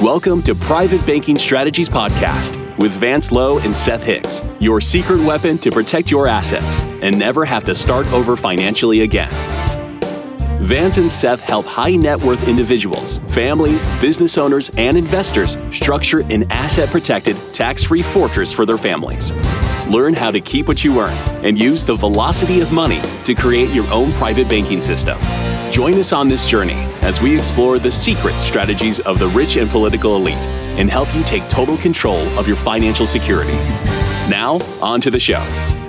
Welcome 0.00 0.42
to 0.44 0.54
Private 0.54 1.04
Banking 1.04 1.36
Strategies 1.36 1.90
Podcast 1.90 2.56
with 2.78 2.90
Vance 2.92 3.30
Lowe 3.30 3.58
and 3.58 3.76
Seth 3.76 4.02
Hicks, 4.02 4.42
your 4.58 4.80
secret 4.80 5.20
weapon 5.20 5.58
to 5.58 5.70
protect 5.70 6.10
your 6.10 6.26
assets 6.26 6.78
and 7.02 7.18
never 7.18 7.44
have 7.44 7.64
to 7.64 7.74
start 7.74 8.06
over 8.06 8.34
financially 8.34 9.02
again. 9.02 9.28
Vance 10.60 10.98
and 10.98 11.10
Seth 11.10 11.40
help 11.40 11.64
high 11.64 11.96
net 11.96 12.20
worth 12.20 12.46
individuals, 12.46 13.18
families, 13.28 13.84
business 13.98 14.36
owners, 14.36 14.70
and 14.76 14.96
investors 14.96 15.56
structure 15.70 16.20
an 16.30 16.44
asset 16.52 16.90
protected, 16.90 17.36
tax 17.54 17.84
free 17.84 18.02
fortress 18.02 18.52
for 18.52 18.66
their 18.66 18.76
families. 18.76 19.32
Learn 19.88 20.12
how 20.12 20.30
to 20.30 20.38
keep 20.38 20.68
what 20.68 20.84
you 20.84 21.00
earn 21.00 21.16
and 21.44 21.58
use 21.58 21.84
the 21.84 21.96
velocity 21.96 22.60
of 22.60 22.72
money 22.72 23.00
to 23.24 23.34
create 23.34 23.70
your 23.70 23.90
own 23.90 24.12
private 24.12 24.50
banking 24.50 24.82
system. 24.82 25.18
Join 25.72 25.94
us 25.94 26.12
on 26.12 26.28
this 26.28 26.48
journey 26.48 26.86
as 27.00 27.22
we 27.22 27.36
explore 27.36 27.78
the 27.78 27.90
secret 27.90 28.34
strategies 28.34 29.00
of 29.00 29.18
the 29.18 29.28
rich 29.28 29.56
and 29.56 29.70
political 29.70 30.14
elite 30.14 30.46
and 30.76 30.90
help 30.90 31.12
you 31.14 31.24
take 31.24 31.48
total 31.48 31.78
control 31.78 32.20
of 32.38 32.46
your 32.46 32.56
financial 32.56 33.06
security. 33.06 33.56
Now, 34.28 34.60
on 34.82 35.00
to 35.00 35.10
the 35.10 35.18
show. 35.18 35.79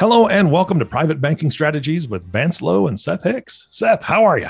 Hello 0.00 0.28
and 0.28 0.50
welcome 0.50 0.78
to 0.78 0.86
Private 0.86 1.20
Banking 1.20 1.50
Strategies 1.50 2.08
with 2.08 2.24
Vance 2.32 2.62
Lowe 2.62 2.86
and 2.86 2.98
Seth 2.98 3.22
Hicks. 3.22 3.66
Seth, 3.68 4.02
how 4.02 4.24
are 4.24 4.38
you? 4.38 4.48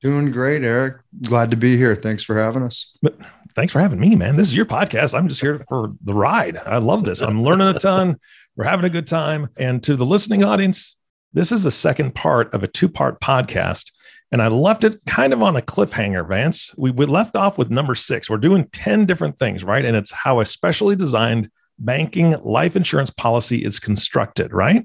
Doing 0.00 0.30
great, 0.30 0.62
Eric. 0.62 0.98
Glad 1.22 1.50
to 1.50 1.56
be 1.56 1.76
here. 1.76 1.96
Thanks 1.96 2.22
for 2.22 2.38
having 2.38 2.62
us. 2.62 2.96
But 3.02 3.16
thanks 3.56 3.72
for 3.72 3.80
having 3.80 3.98
me, 3.98 4.14
man. 4.14 4.36
This 4.36 4.46
is 4.46 4.54
your 4.54 4.64
podcast. 4.64 5.12
I'm 5.12 5.26
just 5.26 5.40
here 5.40 5.58
for 5.68 5.90
the 6.04 6.14
ride. 6.14 6.56
I 6.56 6.78
love 6.78 7.02
this. 7.04 7.20
I'm 7.20 7.42
learning 7.42 7.66
a 7.66 7.80
ton. 7.80 8.16
We're 8.56 8.66
having 8.66 8.84
a 8.84 8.90
good 8.90 9.08
time. 9.08 9.48
And 9.56 9.82
to 9.82 9.96
the 9.96 10.06
listening 10.06 10.44
audience, 10.44 10.94
this 11.32 11.50
is 11.50 11.64
the 11.64 11.72
second 11.72 12.14
part 12.14 12.54
of 12.54 12.62
a 12.62 12.68
two 12.68 12.88
part 12.88 13.20
podcast. 13.20 13.90
And 14.30 14.40
I 14.40 14.46
left 14.46 14.84
it 14.84 15.00
kind 15.08 15.32
of 15.32 15.42
on 15.42 15.56
a 15.56 15.62
cliffhanger, 15.62 16.28
Vance. 16.28 16.72
We, 16.78 16.92
we 16.92 17.06
left 17.06 17.34
off 17.34 17.58
with 17.58 17.70
number 17.70 17.96
six. 17.96 18.30
We're 18.30 18.36
doing 18.36 18.68
10 18.68 19.06
different 19.06 19.40
things, 19.40 19.64
right? 19.64 19.84
And 19.84 19.96
it's 19.96 20.12
how 20.12 20.38
a 20.38 20.44
specially 20.44 20.94
designed 20.94 21.50
banking 21.84 22.32
life 22.42 22.76
insurance 22.76 23.10
policy 23.10 23.64
is 23.64 23.78
constructed, 23.78 24.52
right? 24.52 24.84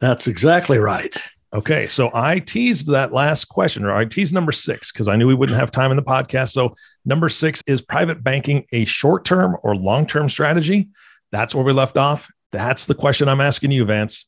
That's 0.00 0.26
exactly 0.26 0.78
right. 0.78 1.16
Okay, 1.54 1.86
so 1.86 2.10
I 2.12 2.40
teased 2.40 2.88
that 2.88 3.12
last 3.12 3.48
question, 3.48 3.84
or 3.86 3.94
I 3.94 4.04
teased 4.04 4.34
number 4.34 4.52
six 4.52 4.92
because 4.92 5.08
I 5.08 5.16
knew 5.16 5.26
we 5.26 5.34
wouldn't 5.34 5.58
have 5.58 5.70
time 5.70 5.90
in 5.90 5.96
the 5.96 6.02
podcast. 6.02 6.50
So, 6.50 6.74
number 7.06 7.30
six 7.30 7.62
is 7.66 7.80
private 7.80 8.22
banking 8.22 8.66
a 8.72 8.84
short 8.84 9.24
term 9.24 9.56
or 9.62 9.74
long 9.74 10.06
term 10.06 10.28
strategy? 10.28 10.88
That's 11.32 11.54
where 11.54 11.64
we 11.64 11.72
left 11.72 11.96
off. 11.96 12.28
That's 12.52 12.84
the 12.84 12.94
question 12.94 13.28
I'm 13.28 13.40
asking 13.40 13.70
you, 13.70 13.86
Vance. 13.86 14.26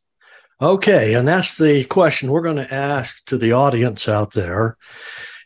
Okay, 0.63 1.13
and 1.15 1.29
that's 1.29 1.59
the 1.59 1.85
question 1.85 2.31
we're 2.31 2.41
going 2.41 2.57
to 2.57 2.75
ask 2.75 3.23
to 3.27 3.37
the 3.37 3.53
audience 3.53 4.09
out 4.09 4.33
there 4.33 4.79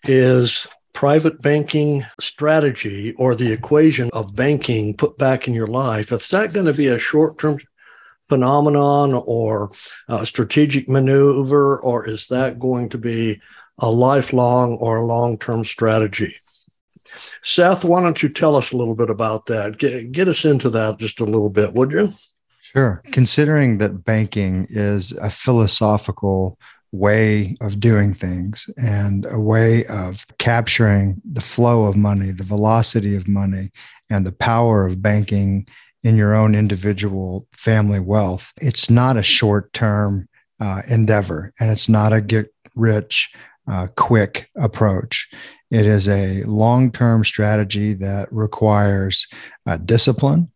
is 0.04 0.68
private 0.94 1.42
banking 1.42 2.06
strategy 2.20 3.12
or 3.18 3.34
the 3.34 3.52
equation 3.52 4.08
of 4.12 4.34
banking 4.34 4.96
put 4.96 5.18
back 5.18 5.46
in 5.46 5.52
your 5.52 5.66
life, 5.66 6.10
is 6.12 6.30
that 6.30 6.54
going 6.54 6.66
to 6.66 6.72
be 6.72 6.86
a 6.86 6.98
short 6.98 7.38
term 7.38 7.58
phenomenon 8.28 9.22
or 9.26 9.70
a 10.08 10.24
strategic 10.24 10.88
maneuver, 10.88 11.78
or 11.80 12.08
is 12.08 12.28
that 12.28 12.58
going 12.58 12.88
to 12.88 12.96
be 12.96 13.38
a 13.78 13.90
lifelong 13.90 14.74
or 14.76 14.96
a 14.96 15.04
long 15.04 15.36
term 15.36 15.64
strategy? 15.64 16.34
Seth, 17.42 17.84
why 17.84 18.00
don't 18.00 18.22
you 18.22 18.28
tell 18.28 18.56
us 18.56 18.72
a 18.72 18.76
little 18.76 18.94
bit 18.94 19.10
about 19.10 19.46
that? 19.46 19.78
Get, 19.78 20.12
get 20.12 20.28
us 20.28 20.44
into 20.44 20.70
that 20.70 20.98
just 20.98 21.20
a 21.20 21.24
little 21.24 21.50
bit, 21.50 21.74
would 21.74 21.90
you? 21.90 22.12
Sure. 22.62 23.02
Considering 23.12 23.78
that 23.78 24.04
banking 24.04 24.66
is 24.70 25.12
a 25.12 25.30
philosophical 25.30 26.58
way 26.94 27.56
of 27.60 27.80
doing 27.80 28.14
things 28.14 28.70
and 28.76 29.26
a 29.28 29.40
way 29.40 29.84
of 29.86 30.24
capturing 30.38 31.20
the 31.24 31.40
flow 31.40 31.84
of 31.84 31.96
money, 31.96 32.30
the 32.30 32.44
velocity 32.44 33.16
of 33.16 33.26
money, 33.26 33.70
and 34.08 34.24
the 34.24 34.32
power 34.32 34.86
of 34.86 35.02
banking 35.02 35.66
in 36.04 36.16
your 36.16 36.34
own 36.34 36.54
individual 36.54 37.48
family 37.52 37.98
wealth. 37.98 38.52
It's 38.60 38.88
not 38.88 39.16
a 39.16 39.22
short 39.22 39.72
term 39.72 40.28
uh, 40.60 40.82
endeavor 40.86 41.52
and 41.58 41.70
it's 41.70 41.88
not 41.88 42.12
a 42.12 42.20
get 42.20 42.54
rich 42.76 43.34
uh, 43.66 43.88
quick 43.96 44.50
approach. 44.56 45.28
It 45.70 45.86
is 45.86 46.08
a 46.08 46.44
long 46.44 46.92
term 46.92 47.24
strategy 47.24 47.94
that 47.94 48.32
requires 48.32 49.26
uh, 49.66 49.78
discipline 49.78 50.50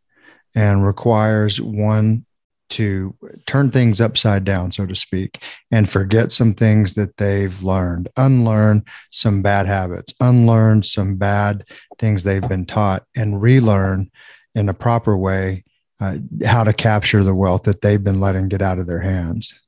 and 0.54 0.86
requires 0.86 1.60
one 1.60 2.26
to 2.70 3.14
turn 3.46 3.70
things 3.70 4.00
upside 4.00 4.44
down, 4.44 4.72
so 4.72 4.86
to 4.86 4.94
speak, 4.94 5.42
and 5.70 5.88
forget 5.88 6.32
some 6.32 6.54
things 6.54 6.94
that 6.94 7.16
they've 7.16 7.62
learned, 7.62 8.08
unlearn 8.16 8.84
some 9.10 9.42
bad 9.42 9.66
habits, 9.66 10.14
unlearn 10.20 10.82
some 10.82 11.16
bad 11.16 11.64
things 11.98 12.22
they've 12.22 12.48
been 12.48 12.66
taught, 12.66 13.04
and 13.16 13.40
relearn 13.40 14.10
in 14.54 14.68
a 14.68 14.74
proper 14.74 15.16
way 15.16 15.64
uh, 16.00 16.18
how 16.44 16.64
to 16.64 16.72
capture 16.72 17.24
the 17.24 17.34
wealth 17.34 17.64
that 17.64 17.80
they've 17.80 18.02
been 18.04 18.20
letting 18.20 18.48
get 18.48 18.62
out 18.62 18.78
of 18.78 18.86
their 18.86 19.00
hands. 19.00 19.58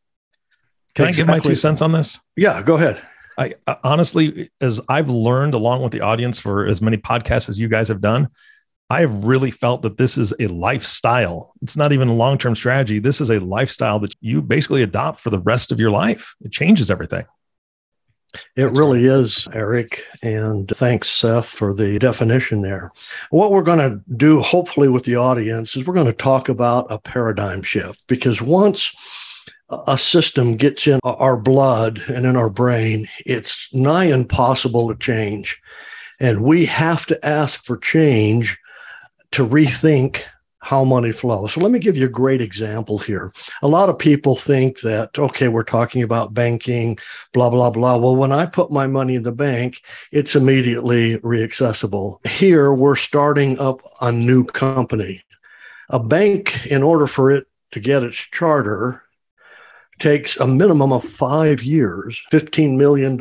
Can 0.94 1.08
exactly. 1.08 1.34
I 1.34 1.36
give 1.36 1.44
my 1.44 1.48
two 1.48 1.54
cents 1.54 1.82
on 1.82 1.92
this? 1.92 2.18
Yeah, 2.36 2.62
go 2.62 2.74
ahead. 2.74 3.00
I 3.38 3.54
uh, 3.66 3.76
honestly, 3.82 4.50
as 4.60 4.80
I've 4.88 5.08
learned 5.08 5.54
along 5.54 5.82
with 5.82 5.92
the 5.92 6.00
audience 6.00 6.38
for 6.38 6.66
as 6.66 6.82
many 6.82 6.96
podcasts 6.96 7.48
as 7.48 7.58
you 7.58 7.68
guys 7.68 7.88
have 7.88 8.00
done, 8.00 8.28
I 8.90 9.00
have 9.00 9.24
really 9.24 9.52
felt 9.52 9.82
that 9.82 9.98
this 9.98 10.18
is 10.18 10.34
a 10.40 10.48
lifestyle. 10.48 11.54
It's 11.62 11.76
not 11.76 11.92
even 11.92 12.08
a 12.08 12.14
long 12.14 12.38
term 12.38 12.56
strategy. 12.56 12.98
This 12.98 13.20
is 13.20 13.30
a 13.30 13.38
lifestyle 13.38 14.00
that 14.00 14.14
you 14.20 14.42
basically 14.42 14.82
adopt 14.82 15.20
for 15.20 15.30
the 15.30 15.38
rest 15.38 15.70
of 15.70 15.78
your 15.78 15.92
life. 15.92 16.34
It 16.44 16.50
changes 16.50 16.90
everything. 16.90 17.24
It 18.34 18.40
That's 18.56 18.78
really 18.78 19.08
right. 19.08 19.20
is, 19.20 19.46
Eric. 19.52 20.02
And 20.22 20.68
thanks, 20.68 21.08
Seth, 21.08 21.46
for 21.46 21.72
the 21.72 21.98
definition 22.00 22.62
there. 22.62 22.90
What 23.30 23.52
we're 23.52 23.62
going 23.62 23.78
to 23.78 24.00
do, 24.16 24.40
hopefully, 24.40 24.88
with 24.88 25.04
the 25.04 25.16
audience 25.16 25.76
is 25.76 25.86
we're 25.86 25.94
going 25.94 26.06
to 26.06 26.12
talk 26.12 26.48
about 26.48 26.86
a 26.90 26.98
paradigm 26.98 27.62
shift 27.62 28.02
because 28.08 28.42
once 28.42 28.92
a 29.86 29.96
system 29.96 30.56
gets 30.56 30.88
in 30.88 30.98
our 31.04 31.36
blood 31.36 32.02
and 32.08 32.26
in 32.26 32.36
our 32.36 32.50
brain, 32.50 33.08
it's 33.24 33.72
nigh 33.72 34.06
impossible 34.06 34.88
to 34.88 34.96
change. 34.96 35.60
And 36.18 36.42
we 36.42 36.66
have 36.66 37.06
to 37.06 37.26
ask 37.26 37.64
for 37.64 37.78
change 37.78 38.58
to 39.32 39.46
rethink 39.46 40.22
how 40.62 40.84
money 40.84 41.10
flows. 41.10 41.54
So 41.54 41.60
let 41.60 41.72
me 41.72 41.78
give 41.78 41.96
you 41.96 42.04
a 42.06 42.10
great 42.10 42.42
example 42.42 42.98
here. 42.98 43.32
A 43.62 43.68
lot 43.68 43.88
of 43.88 43.98
people 43.98 44.36
think 44.36 44.80
that, 44.80 45.18
okay, 45.18 45.48
we're 45.48 45.62
talking 45.62 46.02
about 46.02 46.34
banking, 46.34 46.98
blah, 47.32 47.48
blah, 47.48 47.70
blah. 47.70 47.96
Well, 47.96 48.16
when 48.16 48.32
I 48.32 48.44
put 48.44 48.70
my 48.70 48.86
money 48.86 49.14
in 49.14 49.22
the 49.22 49.32
bank, 49.32 49.82
it's 50.12 50.36
immediately 50.36 51.16
reaccessible. 51.18 52.24
Here, 52.26 52.74
we're 52.74 52.96
starting 52.96 53.58
up 53.58 53.80
a 54.02 54.12
new 54.12 54.44
company. 54.44 55.22
A 55.88 55.98
bank, 55.98 56.66
in 56.66 56.82
order 56.82 57.06
for 57.06 57.30
it 57.30 57.46
to 57.72 57.80
get 57.80 58.02
its 58.02 58.16
charter, 58.16 59.02
takes 59.98 60.38
a 60.38 60.46
minimum 60.46 60.92
of 60.92 61.04
five 61.04 61.62
years, 61.62 62.20
$15 62.32 62.76
million 62.76 63.18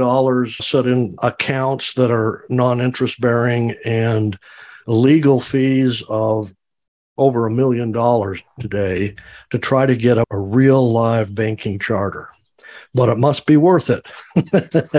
set 0.49 0.87
in 0.87 1.15
accounts 1.21 1.93
that 1.93 2.11
are 2.11 2.45
non 2.49 2.81
interest 2.81 3.19
bearing, 3.21 3.75
and 3.85 4.37
legal 4.87 5.41
fees 5.41 6.03
of 6.09 6.53
over 7.17 7.45
a 7.45 7.51
million 7.51 7.91
dollars 7.91 8.41
today 8.59 9.15
to 9.51 9.59
try 9.59 9.85
to 9.85 9.95
get 9.95 10.17
a, 10.17 10.25
a 10.31 10.39
real 10.39 10.91
live 10.91 11.35
banking 11.35 11.77
charter. 11.77 12.29
But 12.93 13.09
it 13.09 13.17
must 13.17 13.45
be 13.45 13.57
worth 13.57 13.89
it 13.89 14.07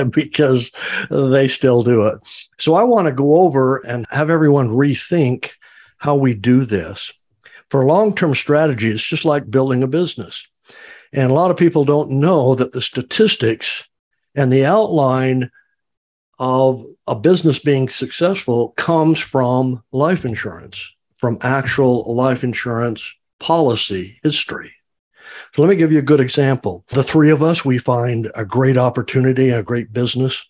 because 0.13 0.71
they 1.11 1.49
still 1.49 1.83
do 1.83 2.07
it. 2.07 2.21
So 2.59 2.75
I 2.75 2.85
want 2.85 3.07
to 3.07 3.13
go 3.13 3.41
over 3.41 3.79
and 3.79 4.07
have 4.11 4.31
everyone 4.31 4.69
rethink 4.69 5.51
how 5.99 6.15
we 6.15 6.35
do 6.35 6.65
this. 6.65 7.13
For 7.69 7.85
long 7.85 8.15
term 8.15 8.35
strategy, 8.35 8.91
it's 8.91 9.03
just 9.03 9.25
like 9.25 9.51
building 9.51 9.83
a 9.83 9.89
business. 9.89 10.47
And 11.13 11.31
a 11.31 11.35
lot 11.35 11.51
of 11.51 11.57
people 11.57 11.85
don't 11.85 12.11
know 12.11 12.55
that 12.55 12.73
the 12.73 12.83
statistics 12.83 13.85
and 14.35 14.53
the 14.53 14.65
outline 14.65 15.51
of 16.41 16.85
a 17.07 17.15
business 17.15 17.59
being 17.59 17.89
successful 17.89 18.71
comes 18.71 19.19
from 19.19 19.85
life 19.93 20.25
insurance, 20.25 20.91
from 21.19 21.39
actual 21.43 22.15
life 22.15 22.43
insurance 22.43 23.09
policy 23.39 24.19
history. 24.23 24.73
So 25.55 25.63
let 25.63 25.69
me 25.69 25.77
give 25.77 25.93
you 25.93 25.99
a 25.99 26.03
good 26.03 26.21
example. 26.21 26.85
The 26.91 27.05
three 27.05 27.31
of 27.31 27.43
us, 27.43 27.65
we 27.65 27.79
find 27.79 28.33
a 28.35 28.45
great 28.45 28.79
opportunity, 28.79 29.51
a 29.51 29.63
great 29.63 29.93
business 29.93 30.43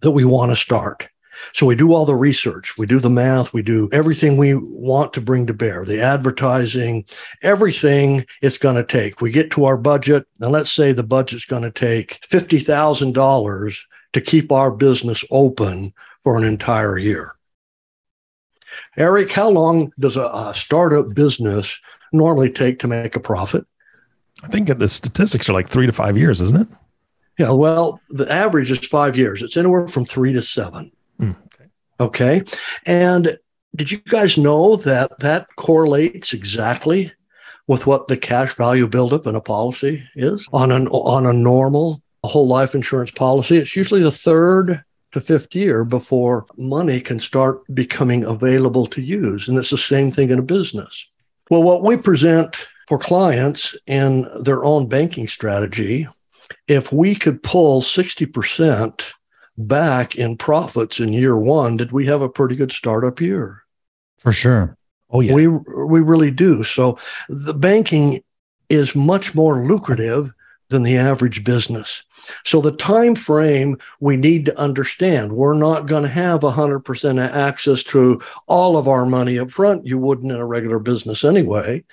that 0.00 0.10
we 0.10 0.24
want 0.24 0.50
to 0.50 0.56
start. 0.56 1.08
So 1.54 1.66
we 1.66 1.76
do 1.76 1.92
all 1.92 2.04
the 2.04 2.14
research, 2.14 2.76
we 2.76 2.86
do 2.86 2.98
the 2.98 3.10
math, 3.10 3.52
we 3.52 3.62
do 3.62 3.88
everything 3.92 4.36
we 4.36 4.54
want 4.54 5.12
to 5.14 5.20
bring 5.20 5.46
to 5.46 5.54
bear, 5.54 5.84
the 5.84 6.00
advertising, 6.00 7.04
everything 7.42 8.26
it's 8.42 8.58
going 8.58 8.76
to 8.76 8.84
take. 8.84 9.20
We 9.20 9.30
get 9.30 9.50
to 9.52 9.64
our 9.64 9.76
budget, 9.76 10.26
and 10.40 10.52
let's 10.52 10.70
say 10.70 10.92
the 10.92 11.02
budget's 11.02 11.44
going 11.44 11.62
to 11.62 11.70
take 11.70 12.20
$50,000 12.30 13.76
to 14.12 14.20
keep 14.20 14.52
our 14.52 14.70
business 14.70 15.24
open 15.30 15.92
for 16.22 16.36
an 16.36 16.44
entire 16.44 16.98
year. 16.98 17.34
Eric, 18.96 19.32
how 19.32 19.48
long 19.48 19.92
does 19.98 20.16
a, 20.16 20.26
a 20.26 20.52
startup 20.54 21.14
business 21.14 21.78
normally 22.12 22.50
take 22.50 22.78
to 22.80 22.88
make 22.88 23.16
a 23.16 23.20
profit? 23.20 23.66
I 24.42 24.48
think 24.48 24.68
the 24.68 24.88
statistics 24.88 25.48
are 25.48 25.52
like 25.52 25.68
three 25.68 25.86
to 25.86 25.92
five 25.92 26.16
years, 26.16 26.40
isn't 26.40 26.60
it? 26.60 26.68
Yeah, 27.38 27.52
well, 27.52 28.00
the 28.10 28.30
average 28.30 28.70
is 28.70 28.78
five 28.78 29.16
years. 29.16 29.42
It's 29.42 29.56
anywhere 29.56 29.86
from 29.88 30.04
three 30.04 30.32
to 30.32 30.42
seven. 30.42 30.92
Mm, 31.18 31.36
okay. 31.46 31.64
Okay. 32.00 32.42
And 32.86 33.38
did 33.74 33.90
you 33.90 33.98
guys 33.98 34.36
know 34.36 34.76
that 34.76 35.18
that 35.20 35.46
correlates 35.56 36.34
exactly 36.34 37.12
with 37.66 37.86
what 37.86 38.08
the 38.08 38.16
cash 38.16 38.54
value 38.54 38.86
buildup 38.86 39.26
in 39.26 39.34
a 39.34 39.40
policy 39.40 40.02
is 40.14 40.46
on 40.52 40.72
an 40.72 40.88
on 40.88 41.26
a 41.26 41.32
normal 41.32 42.02
whole 42.28 42.46
life 42.46 42.74
insurance 42.74 43.10
policy? 43.10 43.56
It's 43.56 43.76
usually 43.76 44.02
the 44.02 44.10
third 44.10 44.82
to 45.12 45.20
fifth 45.20 45.54
year 45.54 45.84
before 45.84 46.46
money 46.56 47.00
can 47.00 47.20
start 47.20 47.62
becoming 47.74 48.24
available 48.24 48.86
to 48.86 49.02
use. 49.02 49.48
And 49.48 49.58
it's 49.58 49.70
the 49.70 49.78
same 49.78 50.10
thing 50.10 50.30
in 50.30 50.38
a 50.38 50.42
business. 50.42 51.06
Well, 51.50 51.62
what 51.62 51.82
we 51.82 51.96
present 51.96 52.66
for 52.88 52.98
clients 52.98 53.76
in 53.86 54.28
their 54.42 54.64
own 54.64 54.88
banking 54.88 55.28
strategy, 55.28 56.08
if 56.66 56.92
we 56.92 57.14
could 57.14 57.42
pull 57.42 57.82
60% 57.82 59.02
back 59.58 60.16
in 60.16 60.36
profits 60.36 60.98
in 60.98 61.12
year 61.12 61.36
one, 61.36 61.76
did 61.76 61.92
we 61.92 62.06
have 62.06 62.22
a 62.22 62.28
pretty 62.28 62.56
good 62.56 62.72
startup 62.72 63.20
year? 63.20 63.62
For 64.18 64.32
sure. 64.32 64.76
Oh 65.10 65.20
yeah. 65.20 65.34
We 65.34 65.46
we 65.46 66.00
really 66.00 66.30
do. 66.30 66.64
So 66.64 66.98
the 67.28 67.52
banking 67.52 68.22
is 68.70 68.94
much 68.94 69.34
more 69.34 69.62
lucrative 69.62 70.32
than 70.72 70.82
the 70.82 70.96
average 70.96 71.44
business. 71.44 72.02
So 72.44 72.60
the 72.60 72.72
time 72.72 73.14
frame 73.14 73.78
we 74.00 74.16
need 74.16 74.46
to 74.46 74.58
understand. 74.58 75.32
We're 75.32 75.54
not 75.54 75.86
going 75.86 76.02
to 76.02 76.08
have 76.08 76.40
100% 76.40 77.30
access 77.32 77.82
to 77.84 78.20
all 78.46 78.76
of 78.76 78.88
our 78.88 79.06
money 79.06 79.38
up 79.38 79.50
front. 79.50 79.86
You 79.86 79.98
wouldn't 79.98 80.32
in 80.32 80.38
a 80.38 80.44
regular 80.44 80.80
business 80.80 81.24
anyway. 81.24 81.84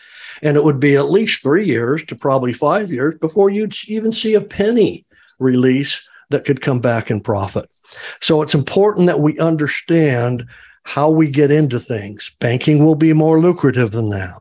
And 0.41 0.57
it 0.57 0.63
would 0.63 0.79
be 0.79 0.95
at 0.95 1.11
least 1.11 1.43
3 1.43 1.65
years 1.65 2.03
to 2.05 2.15
probably 2.15 2.53
5 2.53 2.91
years 2.91 3.15
before 3.19 3.49
you'd 3.49 3.75
even 3.87 4.11
see 4.11 4.33
a 4.33 4.41
penny 4.41 5.05
release 5.39 6.07
that 6.29 6.45
could 6.45 6.61
come 6.61 6.79
back 6.79 7.11
in 7.11 7.21
profit. 7.21 7.69
So 8.21 8.41
it's 8.41 8.53
important 8.55 9.07
that 9.07 9.19
we 9.19 9.39
understand 9.39 10.45
how 10.83 11.09
we 11.09 11.27
get 11.27 11.51
into 11.51 11.79
things. 11.79 12.31
Banking 12.39 12.85
will 12.85 12.95
be 12.95 13.13
more 13.13 13.39
lucrative 13.39 13.91
than 13.91 14.09
that. 14.09 14.39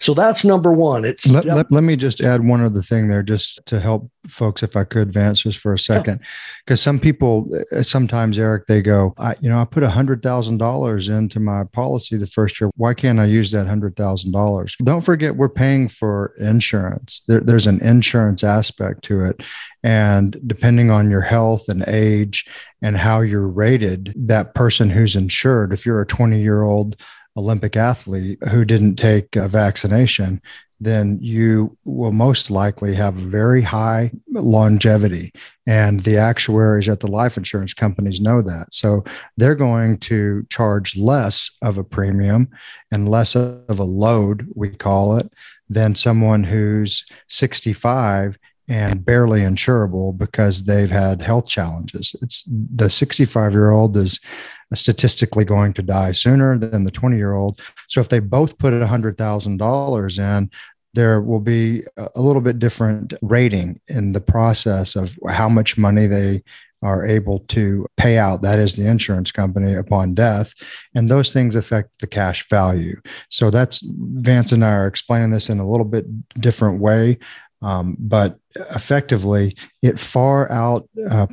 So 0.00 0.14
that's 0.14 0.44
number 0.44 0.72
one. 0.72 1.04
It's 1.04 1.26
let, 1.28 1.44
let, 1.44 1.70
let, 1.70 1.82
me 1.82 1.96
just 1.96 2.20
add 2.20 2.46
one 2.46 2.62
other 2.62 2.82
thing 2.82 3.08
there, 3.08 3.22
just 3.22 3.64
to 3.66 3.80
help 3.80 4.10
folks, 4.28 4.62
if 4.62 4.76
I 4.76 4.84
could 4.84 5.02
advance 5.02 5.42
just 5.42 5.58
for 5.58 5.72
a 5.72 5.78
second, 5.78 6.20
because 6.64 6.80
yeah. 6.80 6.84
some 6.84 6.98
people 6.98 7.48
uh, 7.72 7.82
sometimes, 7.82 8.38
Eric, 8.38 8.66
they 8.66 8.82
go, 8.82 9.14
I, 9.18 9.34
you 9.40 9.48
know, 9.48 9.58
I 9.58 9.64
put 9.64 9.82
a 9.82 9.90
hundred 9.90 10.22
thousand 10.22 10.58
dollars 10.58 11.08
into 11.08 11.40
my 11.40 11.64
policy 11.72 12.16
the 12.16 12.26
first 12.26 12.60
year. 12.60 12.70
Why 12.76 12.94
can't 12.94 13.20
I 13.20 13.26
use 13.26 13.50
that 13.52 13.66
hundred 13.66 13.96
thousand 13.96 14.32
dollars? 14.32 14.76
Don't 14.82 15.00
forget, 15.00 15.36
we're 15.36 15.48
paying 15.48 15.88
for 15.88 16.34
insurance. 16.38 17.22
There, 17.28 17.40
there's 17.40 17.66
an 17.66 17.80
insurance 17.80 18.44
aspect 18.44 19.04
to 19.04 19.22
it, 19.22 19.42
and 19.82 20.36
depending 20.46 20.90
on 20.90 21.10
your 21.10 21.22
health 21.22 21.68
and 21.68 21.86
age 21.86 22.46
and 22.82 22.96
how 22.96 23.20
you're 23.20 23.48
rated, 23.48 24.12
that 24.16 24.54
person 24.54 24.90
who's 24.90 25.16
insured, 25.16 25.72
if 25.72 25.86
you're 25.86 26.00
a 26.00 26.06
20 26.06 26.40
year 26.40 26.62
old 26.62 26.96
Olympic 27.36 27.76
athlete 27.76 28.38
who 28.50 28.64
didn't 28.64 28.96
take 28.96 29.34
a 29.36 29.48
vaccination, 29.48 30.40
then 30.80 31.18
you 31.20 31.76
will 31.84 32.12
most 32.12 32.50
likely 32.50 32.94
have 32.94 33.14
very 33.14 33.62
high 33.62 34.10
longevity. 34.32 35.32
And 35.66 36.00
the 36.00 36.18
actuaries 36.18 36.88
at 36.88 37.00
the 37.00 37.06
life 37.06 37.36
insurance 37.36 37.72
companies 37.72 38.20
know 38.20 38.42
that. 38.42 38.66
So 38.72 39.04
they're 39.36 39.54
going 39.54 39.98
to 39.98 40.46
charge 40.50 40.96
less 40.96 41.50
of 41.62 41.78
a 41.78 41.84
premium 41.84 42.50
and 42.90 43.08
less 43.08 43.34
of 43.34 43.78
a 43.78 43.84
load, 43.84 44.48
we 44.54 44.70
call 44.70 45.16
it, 45.16 45.32
than 45.68 45.94
someone 45.94 46.44
who's 46.44 47.04
65 47.28 48.36
and 48.68 49.04
barely 49.04 49.40
insurable 49.40 50.16
because 50.16 50.64
they've 50.64 50.90
had 50.90 51.20
health 51.20 51.48
challenges. 51.48 52.16
It's 52.22 52.44
the 52.46 52.88
65 52.88 53.52
year 53.52 53.70
old 53.70 53.96
is 53.96 54.18
statistically 54.72 55.44
going 55.44 55.72
to 55.74 55.82
die 55.82 56.12
sooner 56.12 56.58
than 56.58 56.84
the 56.84 56.90
20 56.90 57.16
year 57.16 57.34
old. 57.34 57.60
So 57.88 58.00
if 58.00 58.08
they 58.08 58.18
both 58.18 58.58
put 58.58 58.72
$100,000 58.72 60.18
in, 60.18 60.50
there 60.94 61.20
will 61.20 61.40
be 61.40 61.82
a 61.96 62.20
little 62.20 62.40
bit 62.40 62.58
different 62.58 63.14
rating 63.20 63.80
in 63.88 64.12
the 64.12 64.20
process 64.20 64.94
of 64.94 65.18
how 65.28 65.48
much 65.48 65.76
money 65.76 66.06
they 66.06 66.42
are 66.84 67.04
able 67.04 67.40
to 67.40 67.86
pay 67.96 68.18
out. 68.18 68.42
That 68.42 68.58
is 68.58 68.76
the 68.76 68.86
insurance 68.86 69.32
company 69.32 69.74
upon 69.74 70.14
death. 70.14 70.52
And 70.94 71.10
those 71.10 71.32
things 71.32 71.56
affect 71.56 71.90
the 72.00 72.06
cash 72.06 72.46
value. 72.48 73.00
So 73.30 73.50
that's 73.50 73.82
Vance 73.82 74.52
and 74.52 74.64
I 74.64 74.72
are 74.72 74.86
explaining 74.86 75.30
this 75.30 75.48
in 75.48 75.58
a 75.58 75.68
little 75.68 75.86
bit 75.86 76.04
different 76.40 76.80
way. 76.80 77.18
Um, 77.64 77.96
but 77.98 78.38
effectively, 78.74 79.56
it 79.82 79.98
far 79.98 80.52
out 80.52 80.86
uh, 81.10 81.26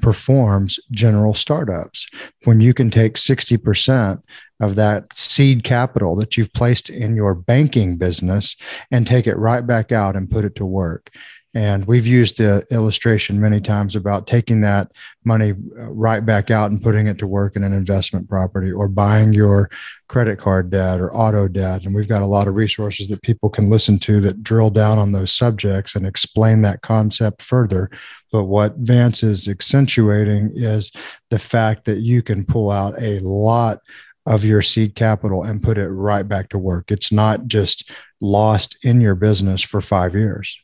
general 0.92 1.34
startups. 1.34 2.08
When 2.46 2.62
you 2.62 2.74
can 2.74 2.90
take 2.90 3.16
60% 3.16 4.22
of 4.62 4.76
that 4.76 5.06
seed 5.14 5.66
capital 5.66 6.16
that 6.16 6.38
you've 6.38 6.54
placed 6.54 6.90
in 6.90 7.18
your 7.18 7.36
banking 7.36 7.98
business 7.98 8.56
and 8.92 9.06
take 9.06 9.28
it 9.28 9.36
right 9.36 9.68
back 9.68 9.92
out 9.92 10.16
and 10.16 10.32
put 10.32 10.46
it 10.46 10.56
to 10.56 10.66
work. 10.66 11.12
And 11.54 11.86
we've 11.86 12.08
used 12.08 12.38
the 12.38 12.66
illustration 12.72 13.40
many 13.40 13.60
times 13.60 13.98
about 13.98 14.26
taking 14.26 14.62
that 14.62 14.90
money 15.26 15.52
uh, 15.52 15.84
right 15.90 16.26
back 16.26 16.50
out 16.50 16.72
and 16.72 16.82
putting 16.82 17.08
it 17.08 17.18
to 17.18 17.28
work 17.28 17.58
in 17.58 17.64
an 17.64 17.74
investment 17.74 18.30
property 18.30 18.72
or 18.72 18.88
buying 18.88 19.34
your 19.34 19.70
credit 20.08 20.40
card 20.40 20.70
debt 20.70 21.02
or 21.02 21.14
auto 21.14 21.50
debt. 21.50 21.84
And 21.84 21.94
we've 21.94 22.08
got 22.08 22.22
a 22.22 22.28
lot 22.28 22.48
of 22.48 22.56
resources 22.56 23.10
that 23.10 23.22
people 23.22 23.50
can 23.50 23.70
listen 23.70 24.00
to 24.00 24.22
that 24.22 24.44
drill 24.44 24.70
down 24.70 24.98
on 24.98 25.12
those 25.12 25.34
subjects 25.34 25.96
and 25.96 26.06
explain 26.06 26.62
that 26.62 26.82
concept 26.84 27.42
further. 27.42 27.90
But 28.32 28.46
what 28.46 28.78
Vance 28.78 29.22
is 29.22 29.50
accentuating 29.50 30.54
is 30.56 30.90
the 31.30 31.40
fact 31.40 31.84
that 31.86 32.00
you 32.00 32.22
can 32.22 32.46
pull 32.46 32.72
out 32.72 32.96
a 33.02 33.20
lot 33.20 33.80
of 34.26 34.46
your 34.46 34.62
seed 34.62 34.96
capital 34.96 35.44
and 35.44 35.64
put 35.64 35.78
it 35.78 35.90
right 35.90 36.26
back 36.26 36.48
to 36.50 36.58
work. 36.58 36.92
It's 36.92 37.12
not 37.12 37.48
just 37.48 37.90
lost 38.22 38.78
in 38.86 39.02
your 39.02 39.16
business 39.16 39.62
for 39.62 39.82
five 39.82 40.16
years. 40.16 40.62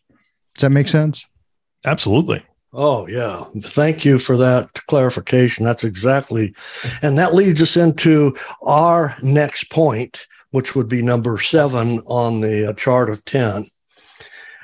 Does 0.58 0.62
that 0.64 0.72
make 0.72 0.88
sense? 0.88 1.26
Absolutely. 1.86 2.44
Oh, 2.74 3.08
yeah. 3.08 3.46
Thank 3.62 4.04
you 4.04 4.18
for 4.18 4.36
that 4.38 4.74
clarification. 4.88 5.64
That's 5.64 5.84
exactly. 5.84 6.54
And 7.02 7.18
that 7.18 7.36
leads 7.36 7.62
us 7.62 7.78
into 7.78 8.36
our 8.64 9.16
next 9.22 9.70
point, 9.70 10.26
which 10.52 10.76
would 10.76 10.90
be 10.90 11.02
number 11.02 11.40
seven 11.40 12.00
on 12.08 12.42
the 12.42 12.70
uh, 12.70 12.74
chart 12.74 13.10
of 13.10 13.24
10. 13.26 13.70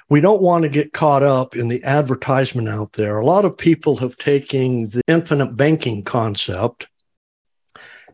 We 0.09 0.19
don't 0.19 0.41
want 0.41 0.63
to 0.63 0.69
get 0.69 0.93
caught 0.93 1.23
up 1.23 1.55
in 1.55 1.67
the 1.67 1.83
advertisement 1.83 2.69
out 2.69 2.93
there. 2.93 3.17
A 3.17 3.25
lot 3.25 3.45
of 3.45 3.57
people 3.57 3.95
have 3.97 4.17
taken 4.17 4.89
the 4.89 5.01
infinite 5.07 5.55
banking 5.55 6.03
concept 6.03 6.87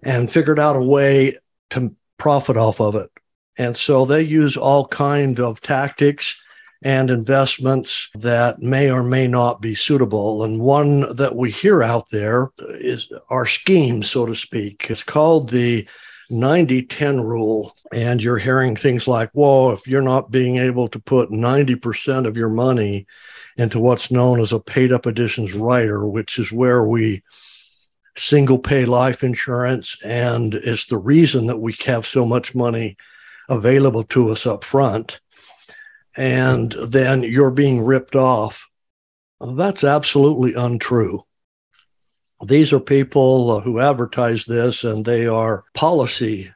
and 0.04 0.30
figured 0.30 0.60
out 0.60 0.76
a 0.76 0.82
way 0.82 1.38
to 1.72 1.96
profit 2.18 2.58
off 2.58 2.80
of 2.80 2.96
it. 2.96 3.10
And 3.58 3.76
so 3.76 4.06
they 4.06 4.22
use 4.22 4.56
all 4.56 4.88
kind 4.88 5.40
of 5.40 5.62
tactics 5.62 6.36
and 6.82 7.10
investments 7.10 8.10
that 8.16 8.62
may 8.62 8.90
or 8.90 9.04
may 9.04 9.28
not 9.28 9.62
be 9.62 9.76
suitable. 9.76 10.44
And 10.44 10.62
one 10.62 11.14
that 11.16 11.36
we 11.36 11.52
hear 11.52 11.84
out 11.84 12.10
there 12.10 12.52
is 12.80 13.10
our 13.30 13.46
scheme, 13.46 14.02
so 14.02 14.26
to 14.26 14.34
speak. 14.34 14.90
It's 14.90 15.04
called 15.04 15.50
the 15.50 15.88
90 16.30 16.84
10 16.84 17.22
rule. 17.22 17.76
And 17.92 18.22
you're 18.22 18.38
hearing 18.38 18.76
things 18.76 19.08
like, 19.08 19.30
whoa, 19.32 19.72
if 19.72 19.88
you're 19.88 20.02
not 20.02 20.32
being 20.32 20.58
able 20.58 20.88
to 20.90 21.00
put 21.00 21.32
90% 21.32 22.26
of 22.26 22.38
your 22.38 22.50
money 22.50 23.08
into 23.58 23.80
what's 23.80 24.10
known 24.12 24.40
as 24.40 24.54
a 24.54 24.60
paid 24.60 24.94
up 24.94 25.06
additions 25.06 25.54
rider, 25.54 26.08
which 26.08 26.40
is 26.40 26.52
where 26.52 26.86
we 26.86 27.24
single 28.16 28.60
pay 28.60 28.86
life 28.86 29.22
insurance. 29.24 29.98
And 30.04 30.54
it's 30.54 30.86
the 30.86 30.98
reason 30.98 31.48
that 31.48 31.58
we 31.58 31.76
have 31.86 32.06
so 32.06 32.26
much 32.26 32.56
money 32.56 32.96
available 33.50 34.04
to 34.04 34.30
us 34.30 34.46
up 34.46 34.64
front 34.64 35.20
and 36.16 36.76
then 36.88 37.24
you're 37.24 37.52
being 37.52 37.82
ripped 37.82 38.16
off. 38.16 38.66
That's 39.40 39.84
absolutely 39.84 40.54
untrue. 40.54 41.24
These 42.46 42.74
are 42.74 42.80
people 42.80 43.52
uh, 43.52 43.60
who 43.62 43.80
advertise 43.80 44.46
this, 44.46 44.84
and 44.84 45.04
they 45.04 45.28
are 45.28 45.66
policy 45.74 46.52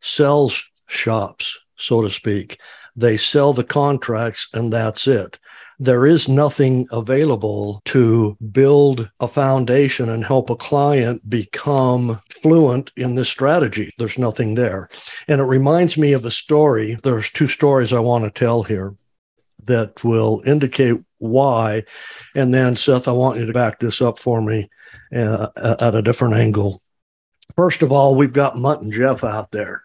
sales 0.00 0.62
shops, 0.88 1.58
so 1.76 2.02
to 2.02 2.10
speak. 2.10 2.60
They 2.96 3.16
sell 3.16 3.52
the 3.52 3.64
contracts, 3.64 4.48
and 4.52 4.72
that's 4.72 5.06
it 5.06 5.38
there 5.80 6.06
is 6.06 6.28
nothing 6.28 6.86
available 6.92 7.80
to 7.86 8.36
build 8.52 9.10
a 9.20 9.26
foundation 9.26 10.10
and 10.10 10.22
help 10.22 10.50
a 10.50 10.56
client 10.56 11.28
become 11.28 12.20
fluent 12.28 12.92
in 12.96 13.14
this 13.14 13.30
strategy. 13.30 13.90
There's 13.96 14.18
nothing 14.18 14.54
there. 14.54 14.90
And 15.26 15.40
it 15.40 15.44
reminds 15.44 15.96
me 15.96 16.12
of 16.12 16.26
a 16.26 16.30
story. 16.30 16.98
There's 17.02 17.30
two 17.30 17.48
stories 17.48 17.94
I 17.94 18.00
want 18.00 18.24
to 18.24 18.30
tell 18.30 18.62
here 18.62 18.94
that 19.64 20.04
will 20.04 20.42
indicate 20.44 21.00
why. 21.16 21.84
And 22.34 22.52
then, 22.52 22.76
Seth, 22.76 23.08
I 23.08 23.12
want 23.12 23.38
you 23.38 23.46
to 23.46 23.52
back 23.52 23.80
this 23.80 24.02
up 24.02 24.18
for 24.18 24.42
me 24.42 24.68
uh, 25.16 25.48
at 25.56 25.94
a 25.94 26.02
different 26.02 26.34
angle. 26.34 26.82
First 27.56 27.80
of 27.80 27.90
all, 27.90 28.16
we've 28.16 28.34
got 28.34 28.58
Mutt 28.58 28.82
and 28.82 28.92
Jeff 28.92 29.24
out 29.24 29.50
there. 29.50 29.82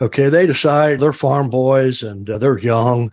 Okay, 0.00 0.28
they 0.28 0.46
decide 0.46 1.00
they're 1.00 1.12
farm 1.12 1.50
boys 1.50 2.04
and 2.04 2.30
uh, 2.30 2.38
they're 2.38 2.58
young 2.58 3.12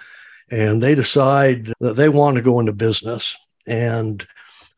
and 0.49 0.81
they 0.81 0.95
decide 0.95 1.73
that 1.79 1.95
they 1.95 2.09
want 2.09 2.35
to 2.35 2.41
go 2.41 2.59
into 2.59 2.73
business. 2.73 3.35
And 3.65 4.25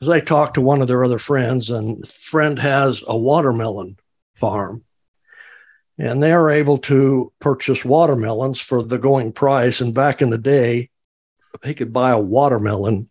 they 0.02 0.22
talk 0.22 0.54
to 0.54 0.62
one 0.62 0.82
of 0.82 0.88
their 0.88 1.04
other 1.04 1.20
friends, 1.20 1.70
and 1.70 2.08
friend 2.08 2.58
has 2.58 3.04
a 3.08 3.18
watermelon 3.18 3.98
farm. 4.36 4.84
And 5.98 6.24
they 6.24 6.32
are 6.32 6.50
able 6.50 6.78
to 6.80 7.32
purchase 7.40 7.84
watermelons 7.84 8.62
for 8.62 8.82
the 8.82 8.98
going 8.98 9.34
price. 9.34 9.82
And 9.82 9.94
back 9.94 10.22
in 10.22 10.30
the 10.30 10.38
day, 10.38 10.90
they 11.62 11.74
could 11.74 11.92
buy 11.92 12.12
a 12.12 12.20
watermelon 12.20 13.10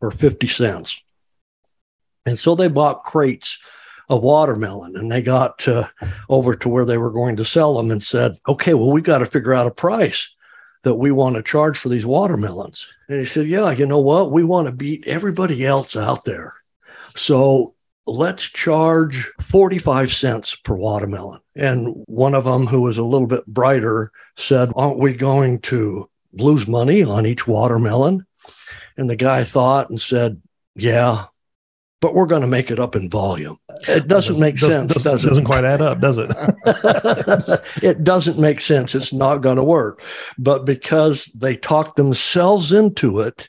for 0.00 0.10
50 0.10 0.48
cents. 0.48 1.00
And 2.26 2.38
so 2.38 2.54
they 2.54 2.68
bought 2.68 3.04
crates 3.04 3.58
of 4.08 4.22
watermelon 4.22 4.96
and 4.96 5.12
they 5.12 5.22
got 5.22 5.66
uh, 5.68 5.86
over 6.28 6.54
to 6.54 6.68
where 6.68 6.84
they 6.84 6.98
were 6.98 7.10
going 7.10 7.36
to 7.36 7.44
sell 7.44 7.76
them 7.76 7.90
and 7.90 8.02
said, 8.02 8.36
okay, 8.48 8.74
well, 8.74 8.90
we 8.90 9.00
got 9.00 9.18
to 9.18 9.26
figure 9.26 9.54
out 9.54 9.66
a 9.66 9.70
price 9.70 10.28
that 10.82 10.94
we 10.94 11.10
want 11.10 11.36
to 11.36 11.42
charge 11.42 11.78
for 11.78 11.88
these 11.88 12.06
watermelons. 12.06 12.86
And 13.08 13.20
he 13.20 13.26
said, 13.26 13.46
Yeah, 13.46 13.70
you 13.70 13.86
know 13.86 14.00
what? 14.00 14.32
We 14.32 14.44
want 14.44 14.66
to 14.66 14.72
beat 14.72 15.06
everybody 15.06 15.66
else 15.66 15.96
out 15.96 16.24
there. 16.24 16.54
So 17.16 17.74
let's 18.06 18.44
charge 18.44 19.30
45 19.42 20.12
cents 20.12 20.54
per 20.54 20.74
watermelon. 20.74 21.40
And 21.54 21.94
one 22.06 22.34
of 22.34 22.44
them, 22.44 22.66
who 22.66 22.82
was 22.82 22.98
a 22.98 23.04
little 23.04 23.26
bit 23.26 23.46
brighter, 23.46 24.12
said, 24.36 24.72
Aren't 24.76 24.98
we 24.98 25.14
going 25.14 25.60
to 25.62 26.08
lose 26.32 26.66
money 26.66 27.02
on 27.02 27.26
each 27.26 27.46
watermelon? 27.46 28.26
And 28.96 29.08
the 29.08 29.16
guy 29.16 29.44
thought 29.44 29.90
and 29.90 30.00
said, 30.00 30.40
Yeah, 30.74 31.26
but 32.00 32.14
we're 32.14 32.26
going 32.26 32.42
to 32.42 32.48
make 32.48 32.70
it 32.70 32.78
up 32.78 32.94
in 32.94 33.10
volume. 33.10 33.58
It 33.88 34.06
doesn't, 34.06 34.08
doesn't 34.08 34.40
make 34.40 34.56
doesn't, 34.56 34.88
sense. 34.90 34.94
Doesn't, 34.94 35.12
does 35.12 35.24
it? 35.24 35.28
doesn't 35.28 35.44
quite 35.44 35.64
add 35.64 35.82
up, 35.82 36.00
does 36.00 36.18
it? 36.18 36.30
it 37.82 38.04
doesn't 38.04 38.38
make 38.38 38.60
sense. 38.60 38.94
It's 38.94 39.12
not 39.12 39.38
going 39.38 39.56
to 39.56 39.64
work. 39.64 40.02
But 40.38 40.64
because 40.64 41.26
they 41.34 41.56
talk 41.56 41.96
themselves 41.96 42.72
into 42.72 43.20
it, 43.20 43.48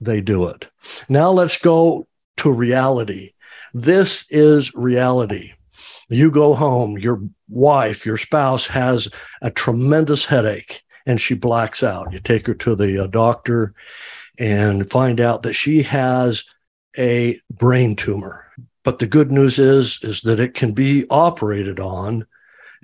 they 0.00 0.20
do 0.20 0.46
it. 0.46 0.68
Now 1.08 1.30
let's 1.30 1.56
go 1.56 2.06
to 2.38 2.50
reality. 2.50 3.32
This 3.74 4.24
is 4.30 4.74
reality. 4.74 5.52
You 6.08 6.30
go 6.30 6.54
home, 6.54 6.98
your 6.98 7.20
wife, 7.48 8.06
your 8.06 8.16
spouse 8.16 8.66
has 8.66 9.08
a 9.42 9.50
tremendous 9.50 10.24
headache 10.24 10.82
and 11.06 11.20
she 11.20 11.34
blacks 11.34 11.82
out. 11.82 12.12
You 12.12 12.20
take 12.20 12.46
her 12.46 12.54
to 12.54 12.74
the 12.74 13.04
uh, 13.04 13.06
doctor 13.08 13.74
and 14.38 14.88
find 14.88 15.20
out 15.20 15.42
that 15.42 15.54
she 15.54 15.82
has 15.82 16.44
a 16.98 17.40
brain 17.50 17.96
tumor. 17.96 18.44
But 18.82 18.98
the 18.98 19.06
good 19.06 19.30
news 19.30 19.58
is 19.58 19.98
is 20.02 20.20
that 20.22 20.40
it 20.40 20.54
can 20.54 20.72
be 20.72 21.06
operated 21.10 21.78
on 21.78 22.26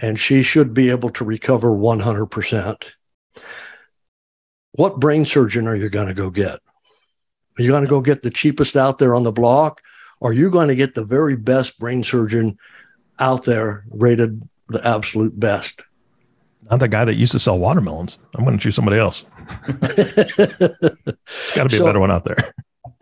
and 0.01 0.19
she 0.19 0.43
should 0.43 0.75
be 0.75 0.91
able 0.91 1.11
to 1.11 1.25
recover 1.25 1.71
100%. 1.71 2.85
What 4.73 5.01
brain 5.01 5.25
surgeon 5.25 5.69
are 5.69 5.77
you 5.77 5.89
going 5.89 6.09
to 6.09 6.15
go 6.15 6.31
get? 6.31 6.59
Are 7.57 7.63
you 7.63 7.71
going 7.71 7.85
to 7.85 7.91
go 7.91 8.01
get 8.01 8.23
the 8.23 8.31
cheapest 8.31 8.77
out 8.77 8.99
there 8.99 9.15
on 9.15 9.23
the 9.23 9.33
block? 9.33 9.81
Or 10.21 10.31
are 10.31 10.35
you 10.35 10.51
going 10.51 10.69
to 10.69 10.75
get 10.75 10.95
the 10.95 11.05
very 11.05 11.37
best 11.37 11.79
brain 11.79 12.03
surgeon 12.03 12.59
out 13.19 13.45
there 13.45 13.85
rated 13.91 14.43
the 14.69 14.85
absolute 14.87 15.39
best? 15.39 15.85
Not 16.71 16.81
the 16.81 16.89
guy 16.89 17.05
that 17.05 17.15
used 17.15 17.33
to 17.33 17.39
sell 17.39 17.59
watermelons. 17.59 18.19
I'm 18.35 18.45
going 18.45 18.57
to 18.57 18.63
choose 18.63 18.75
somebody 18.75 18.99
else. 18.99 19.25
There's 19.67 20.09
got 21.55 21.65
to 21.65 21.69
be 21.69 21.77
so, 21.77 21.85
a 21.85 21.87
better 21.87 22.01
one 22.01 22.11
out 22.11 22.25
there 22.25 22.55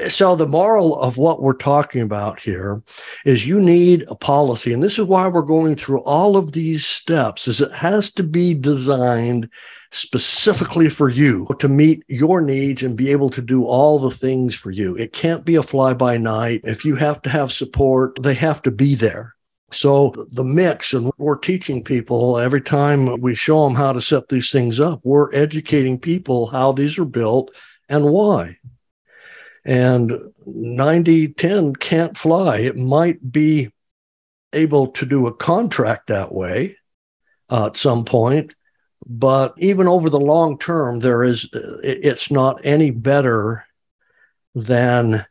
so 0.08 0.36
the 0.36 0.46
moral 0.46 1.00
of 1.00 1.16
what 1.16 1.42
we're 1.42 1.52
talking 1.52 2.00
about 2.00 2.40
here 2.40 2.82
is 3.24 3.46
you 3.46 3.60
need 3.60 4.04
a 4.08 4.14
policy 4.14 4.72
and 4.72 4.82
this 4.82 4.98
is 4.98 5.04
why 5.04 5.26
we're 5.28 5.42
going 5.42 5.76
through 5.76 6.00
all 6.00 6.36
of 6.36 6.52
these 6.52 6.84
steps 6.86 7.48
is 7.48 7.60
it 7.60 7.72
has 7.72 8.10
to 8.10 8.22
be 8.22 8.54
designed 8.54 9.48
specifically 9.92 10.88
for 10.88 11.10
you 11.10 11.46
to 11.58 11.68
meet 11.68 12.02
your 12.08 12.40
needs 12.40 12.82
and 12.82 12.96
be 12.96 13.10
able 13.12 13.28
to 13.28 13.42
do 13.42 13.64
all 13.66 13.98
the 13.98 14.10
things 14.10 14.54
for 14.54 14.70
you. 14.70 14.96
It 14.96 15.12
can't 15.12 15.44
be 15.44 15.56
a 15.56 15.62
fly 15.62 15.92
by 15.92 16.16
night 16.16 16.62
if 16.64 16.84
you 16.84 16.96
have 16.96 17.20
to 17.22 17.30
have 17.30 17.52
support 17.52 18.18
they 18.20 18.34
have 18.34 18.62
to 18.62 18.70
be 18.70 18.94
there. 18.94 19.34
So 19.70 20.14
the 20.32 20.44
mix, 20.44 20.92
and 20.92 21.10
we're 21.18 21.36
teaching 21.36 21.84
people 21.84 22.38
every 22.38 22.60
time 22.60 23.20
we 23.20 23.34
show 23.34 23.64
them 23.64 23.74
how 23.74 23.92
to 23.92 24.02
set 24.02 24.28
these 24.28 24.50
things 24.50 24.80
up, 24.80 25.00
we're 25.02 25.34
educating 25.34 25.98
people 25.98 26.46
how 26.46 26.72
these 26.72 26.98
are 26.98 27.06
built 27.06 27.50
and 27.88 28.04
why 28.04 28.56
and 29.64 30.12
90 30.46 31.28
10 31.28 31.76
can't 31.76 32.16
fly. 32.16 32.58
It 32.58 32.76
might 32.76 33.32
be 33.32 33.70
able 34.52 34.88
to 34.88 35.06
do 35.06 35.26
a 35.26 35.34
contract 35.34 36.08
that 36.08 36.32
way 36.32 36.76
uh, 37.48 37.66
at 37.66 37.76
some 37.76 38.04
point, 38.04 38.54
but 39.06 39.54
even 39.58 39.88
over 39.88 40.10
the 40.10 40.20
long 40.20 40.58
term, 40.58 41.00
there 41.00 41.24
is 41.24 41.48
it's 41.52 42.30
not 42.30 42.60
any 42.64 42.90
better 42.90 43.64
than 44.54 45.26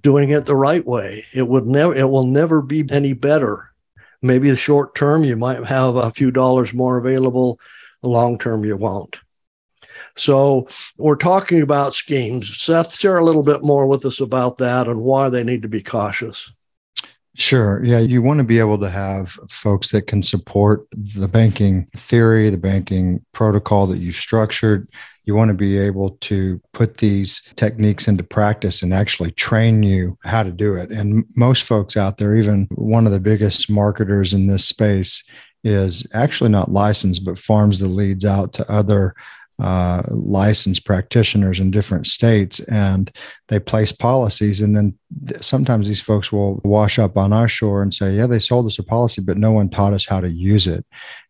doing 0.00 0.30
it 0.30 0.44
the 0.44 0.56
right 0.56 0.84
way. 0.86 1.24
It 1.32 1.46
would 1.46 1.66
never 1.66 1.94
it 1.94 2.08
will 2.08 2.26
never 2.26 2.62
be 2.62 2.84
any 2.90 3.12
better. 3.12 3.70
Maybe 4.20 4.50
the 4.50 4.56
short 4.56 4.94
term 4.94 5.24
you 5.24 5.36
might 5.36 5.64
have 5.64 5.96
a 5.96 6.12
few 6.12 6.30
dollars 6.30 6.72
more 6.72 6.96
available. 6.96 7.58
Long 8.02 8.38
term 8.38 8.64
you 8.64 8.76
won't. 8.76 9.18
So 10.16 10.68
we're 10.98 11.16
talking 11.16 11.62
about 11.62 11.94
schemes. 11.94 12.56
Seth, 12.58 12.94
share 12.94 13.18
a 13.18 13.24
little 13.24 13.42
bit 13.42 13.62
more 13.62 13.86
with 13.86 14.04
us 14.04 14.20
about 14.20 14.58
that 14.58 14.88
and 14.88 15.00
why 15.00 15.28
they 15.28 15.44
need 15.44 15.62
to 15.62 15.68
be 15.68 15.82
cautious. 15.82 16.50
Sure. 17.34 17.82
Yeah. 17.82 18.00
You 18.00 18.20
want 18.20 18.38
to 18.38 18.44
be 18.44 18.58
able 18.58 18.78
to 18.78 18.90
have 18.90 19.30
folks 19.48 19.90
that 19.92 20.06
can 20.06 20.22
support 20.22 20.86
the 20.92 21.28
banking 21.28 21.86
theory, 21.96 22.50
the 22.50 22.58
banking 22.58 23.24
protocol 23.32 23.86
that 23.86 23.98
you've 23.98 24.16
structured. 24.16 24.86
You 25.24 25.34
want 25.34 25.48
to 25.48 25.54
be 25.54 25.78
able 25.78 26.10
to 26.22 26.60
put 26.74 26.98
these 26.98 27.40
techniques 27.56 28.06
into 28.06 28.22
practice 28.22 28.82
and 28.82 28.92
actually 28.92 29.30
train 29.30 29.82
you 29.82 30.18
how 30.24 30.42
to 30.42 30.50
do 30.50 30.74
it. 30.74 30.90
And 30.90 31.24
most 31.34 31.62
folks 31.62 31.96
out 31.96 32.18
there, 32.18 32.36
even 32.36 32.68
one 32.72 33.06
of 33.06 33.12
the 33.12 33.20
biggest 33.20 33.70
marketers 33.70 34.34
in 34.34 34.48
this 34.48 34.66
space, 34.66 35.24
is 35.64 36.06
actually 36.12 36.50
not 36.50 36.72
licensed, 36.72 37.24
but 37.24 37.38
farms 37.38 37.78
the 37.78 37.86
leads 37.86 38.24
out 38.24 38.52
to 38.54 38.70
other 38.70 39.14
uh, 39.58 40.02
licensed 40.08 40.84
practitioners 40.84 41.60
in 41.60 41.70
different 41.70 42.06
states 42.06 42.58
and 42.60 43.12
they 43.48 43.58
place 43.58 43.92
policies 43.92 44.60
and 44.60 44.74
then 44.76 44.96
sometimes 45.40 45.86
these 45.86 46.00
folks 46.00 46.32
will 46.32 46.60
wash 46.64 46.98
up 46.98 47.16
on 47.16 47.32
our 47.32 47.46
shore 47.46 47.82
and 47.82 47.92
say 47.92 48.14
yeah 48.14 48.26
they 48.26 48.38
sold 48.38 48.66
us 48.66 48.78
a 48.78 48.82
policy 48.82 49.20
but 49.20 49.36
no 49.36 49.52
one 49.52 49.68
taught 49.68 49.92
us 49.92 50.06
how 50.06 50.20
to 50.20 50.30
use 50.30 50.66
it. 50.66 50.84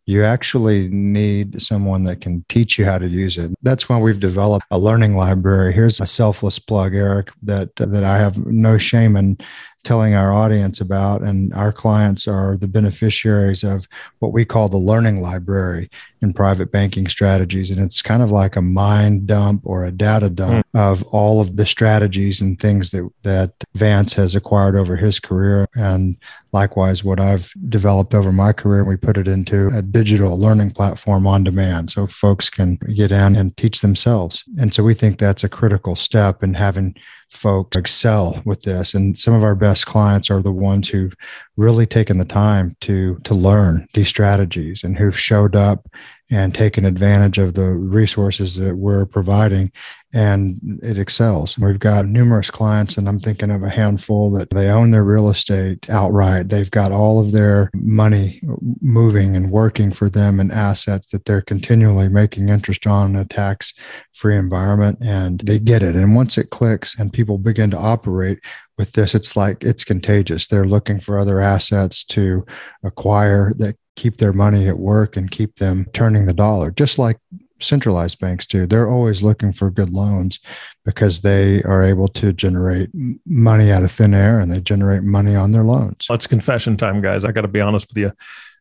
You 0.07 0.25
actually 0.25 0.89
need 0.89 1.63
someone 1.63 2.05
that 2.05 2.21
can 2.21 2.45
teach 2.49 2.77
you 2.77 2.85
how 2.85 2.99
to 2.99 3.07
use 3.07 3.39
it. 3.39 3.53
That's 3.63 3.89
why 3.89 4.01
we've 4.01 4.19
developed 4.19 4.67
a 4.73 4.79
learning 4.79 5.15
library. 5.15 5.73
Here's 5.73 6.01
a 6.01 6.07
selfless 6.07 6.59
plug 6.59 6.95
eric 6.95 7.29
that 7.43 7.75
that 7.77 8.05
i 8.05 8.19
have 8.19 8.37
no 8.47 8.79
shame 8.79 9.17
in 9.17 9.39
telling 9.85 10.15
our 10.15 10.33
audience 10.33 10.81
about. 10.81 11.23
And 11.23 11.53
our 11.55 11.73
clients 11.73 12.29
are 12.29 12.57
the 12.57 12.69
beneficiaries 12.69 13.65
of 13.65 13.87
what 14.21 14.33
we 14.33 14.45
call 14.45 14.69
the 14.69 14.77
learning 14.77 15.21
library 15.21 15.91
in 16.21 16.33
private 16.33 16.71
banking 16.71 17.09
strategies. 17.09 17.71
And 17.71 17.81
it's 17.81 18.03
kind 18.03 18.23
of 18.23 18.31
like 18.31 18.57
a 18.57 18.63
mind 18.63 19.27
dump 19.27 19.63
or 19.65 19.85
a 19.85 19.91
data 19.91 20.31
dump 20.31 20.67
mm. 20.75 20.81
of 20.81 21.03
all 21.05 21.41
of 21.41 21.57
the 21.57 21.67
strategies 21.67 22.41
and 22.41 22.61
things 22.61 22.93
that, 22.93 23.11
that 23.23 23.53
Vance 23.75 24.15
has 24.15 24.35
acquired 24.35 24.77
over 24.77 24.97
his 24.97 25.19
career. 25.19 25.69
And 25.75 26.17
likewise, 26.53 27.03
what 27.03 27.19
I've 27.19 27.53
developed 27.69 28.15
over 28.15 28.33
my 28.33 28.53
career. 28.53 28.85
We 28.85 28.97
put 28.97 29.17
it 29.17 29.27
into 29.27 29.69
a 29.75 29.83
digital 29.83 30.39
learning 30.39 30.73
platform 30.73 31.27
on 31.27 31.45
demand 31.45 31.91
so 31.91 32.07
folks 32.07 32.49
can 32.51 32.77
get 32.95 33.11
in 33.11 33.37
and 33.37 33.57
teach 33.57 33.81
themselves. 33.81 34.45
And 34.61 34.73
so 34.73 34.83
we 34.83 34.95
think 34.95 35.19
that's 35.19 35.45
a 35.45 35.49
critical 35.49 35.97
step 35.97 36.43
in 36.43 36.55
having 36.55 36.95
folks 37.33 37.77
excel 37.77 38.41
with 38.45 38.63
this. 38.63 38.95
And 38.95 39.19
some 39.19 39.35
of 39.35 39.43
our 39.43 39.55
best 39.55 39.87
clients 39.87 40.31
are 40.31 40.43
the 40.43 40.53
ones 40.53 40.89
who've 40.89 41.15
really 41.57 41.87
taken 41.87 42.19
the 42.19 42.25
time 42.25 42.77
to 42.83 43.19
to 43.25 43.35
learn 43.35 43.89
these 43.95 44.09
strategies 44.09 44.85
and 44.85 44.97
who've 44.97 45.19
showed 45.19 45.57
up 45.57 45.89
and 46.31 46.55
taken 46.55 46.85
advantage 46.85 47.39
of 47.39 47.55
the 47.55 47.71
resources 47.71 48.55
that 48.57 48.77
we're 48.77 49.07
providing 49.07 49.73
and 50.13 50.81
it 50.83 50.99
excels. 50.99 51.59
We've 51.59 51.79
got 51.79 52.07
numerous 52.07 52.51
clients, 52.51 52.97
and 52.97 53.09
I'm 53.09 53.21
thinking 53.21 53.51
of 53.51 53.63
a 53.63 53.71
handful 53.71 54.31
that 54.33 54.51
they 54.51 54.69
own 54.69 54.91
their 54.91 55.05
real 55.05 55.29
estate 55.29 55.89
outright. 55.89 56.49
They've 56.49 56.71
got 56.71 56.93
all 56.93 57.21
of 57.21 57.33
their 57.33 57.71
money 57.75 58.41
moving 58.81 59.37
and 59.37 59.51
working 59.51 59.93
for 59.93 60.11
them 60.11 60.39
and 60.39 60.53
assets 60.53 61.11
that 61.13 61.25
they're 61.25 61.41
continually 61.41 62.09
making 62.09 62.49
interest 62.49 62.87
on 62.87 63.11
in 63.11 63.17
a 63.17 63.25
tax 63.25 63.73
free 64.13 64.37
environment, 64.37 64.99
and 65.01 65.41
they 65.41 65.59
get 65.59 65.83
it. 65.83 65.97
And 65.97 66.15
once 66.15 66.37
it 66.37 66.51
clicks 66.51 66.99
and 66.99 67.13
people 67.13 67.39
begin 67.39 67.71
to 67.71 67.79
operate, 67.79 68.41
with 68.79 68.93
this, 68.93 69.15
it's 69.15 69.37
like 69.37 69.63
it's 69.63 69.85
contagious. 69.85 70.47
They're 70.47 70.67
looking 70.67 70.99
for 70.99 71.19
other 71.19 71.41
assets 71.41 72.03
to 72.05 72.45
acquire 72.83 73.53
that 73.59 73.77
keep 73.97 74.17
their 74.17 74.33
money 74.33 74.69
at 74.69 74.79
work 74.79 75.17
and 75.17 75.31
keep 75.31 75.57
them 75.57 75.87
turning 75.93 76.27
the 76.27 76.33
dollar, 76.33 76.71
just 76.71 76.99
like 76.99 77.19
centralized 77.63 78.19
banks 78.19 78.47
do. 78.47 78.67
They're 78.67 78.91
always 78.91 79.23
looking 79.23 79.53
for 79.53 79.71
good 79.71 79.91
loans 79.91 80.39
because 80.85 81.21
they 81.21 81.63
are 81.63 81.83
able 81.83 82.09
to 82.09 82.33
generate 82.33 82.91
money 83.27 83.71
out 83.71 83.83
of 83.83 83.93
thin 83.93 84.15
air 84.15 84.41
and 84.41 84.53
they 84.53 84.61
generate 84.61 85.03
money 85.03 85.35
on 85.35 85.53
their 85.53 85.65
loans. 85.65 86.07
It's 86.11 86.27
confession 86.27 86.77
time, 86.77 87.01
guys. 87.01 87.25
I 87.25 87.33
got 87.33 87.43
to 87.43 87.49
be 87.49 87.61
honest 87.61 87.89
with 87.89 87.99
you. 87.99 88.13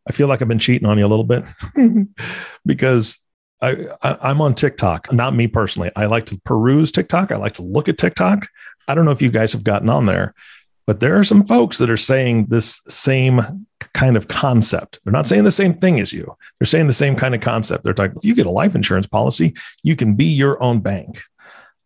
I 0.07 0.13
feel 0.13 0.27
like 0.27 0.41
I've 0.41 0.47
been 0.47 0.59
cheating 0.59 0.87
on 0.87 0.97
you 0.97 1.05
a 1.05 1.07
little 1.07 1.23
bit 1.23 1.43
because 2.65 3.19
I, 3.61 3.87
I, 4.01 4.31
am 4.31 4.41
on 4.41 4.55
TikTok, 4.55 5.13
not 5.13 5.35
me 5.35 5.47
personally. 5.47 5.91
I 5.95 6.07
like 6.07 6.25
to 6.27 6.41
peruse 6.43 6.91
TikTok. 6.91 7.31
I 7.31 7.35
like 7.35 7.55
to 7.55 7.61
look 7.61 7.87
at 7.87 7.99
TikTok. 7.99 8.47
I 8.87 8.95
don't 8.95 9.05
know 9.05 9.11
if 9.11 9.21
you 9.21 9.29
guys 9.29 9.53
have 9.53 9.63
gotten 9.63 9.89
on 9.89 10.07
there, 10.07 10.33
but 10.85 10.99
there 10.99 11.17
are 11.17 11.23
some 11.23 11.43
folks 11.43 11.77
that 11.77 11.89
are 11.89 11.97
saying 11.97 12.47
this 12.47 12.81
same 12.87 13.67
kind 13.93 14.17
of 14.17 14.27
concept. 14.27 14.99
They're 15.03 15.13
not 15.13 15.27
saying 15.27 15.43
the 15.43 15.51
same 15.51 15.73
thing 15.73 15.99
as 15.99 16.11
you. 16.11 16.35
They're 16.59 16.65
saying 16.65 16.87
the 16.87 16.93
same 16.93 17.15
kind 17.15 17.35
of 17.35 17.41
concept. 17.41 17.83
They're 17.83 17.93
talking, 17.93 18.17
if 18.17 18.25
you 18.25 18.35
get 18.35 18.45
a 18.45 18.51
life 18.51 18.75
insurance 18.75 19.07
policy, 19.07 19.53
you 19.83 19.95
can 19.95 20.15
be 20.15 20.25
your 20.25 20.61
own 20.61 20.79
bank. 20.79 21.21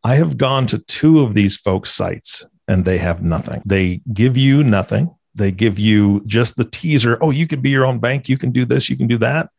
I 0.04 0.16
have 0.16 0.38
gone 0.38 0.68
to 0.68 0.80
two 0.80 1.22
of 1.22 1.34
these 1.34 1.58
folks' 1.58 1.92
sites 1.92 2.46
and 2.68 2.86
they 2.86 2.98
have 2.98 3.22
nothing. 3.22 3.62
They 3.66 4.02
give 4.14 4.38
you 4.38 4.64
nothing. 4.64 5.16
They 5.34 5.52
give 5.52 5.78
you 5.78 6.24
just 6.26 6.56
the 6.56 6.64
teaser. 6.64 7.18
Oh, 7.22 7.32
you 7.32 7.48
could 7.48 7.62
be 7.62 7.72
your 7.72 7.86
own 7.86 8.00
bank. 8.00 8.30
You 8.30 8.38
can 8.38 8.52
do 8.52 8.66
this. 8.66 8.90
You 8.90 8.98
can 8.98 9.08
do 9.08 9.18
that. 9.18 9.50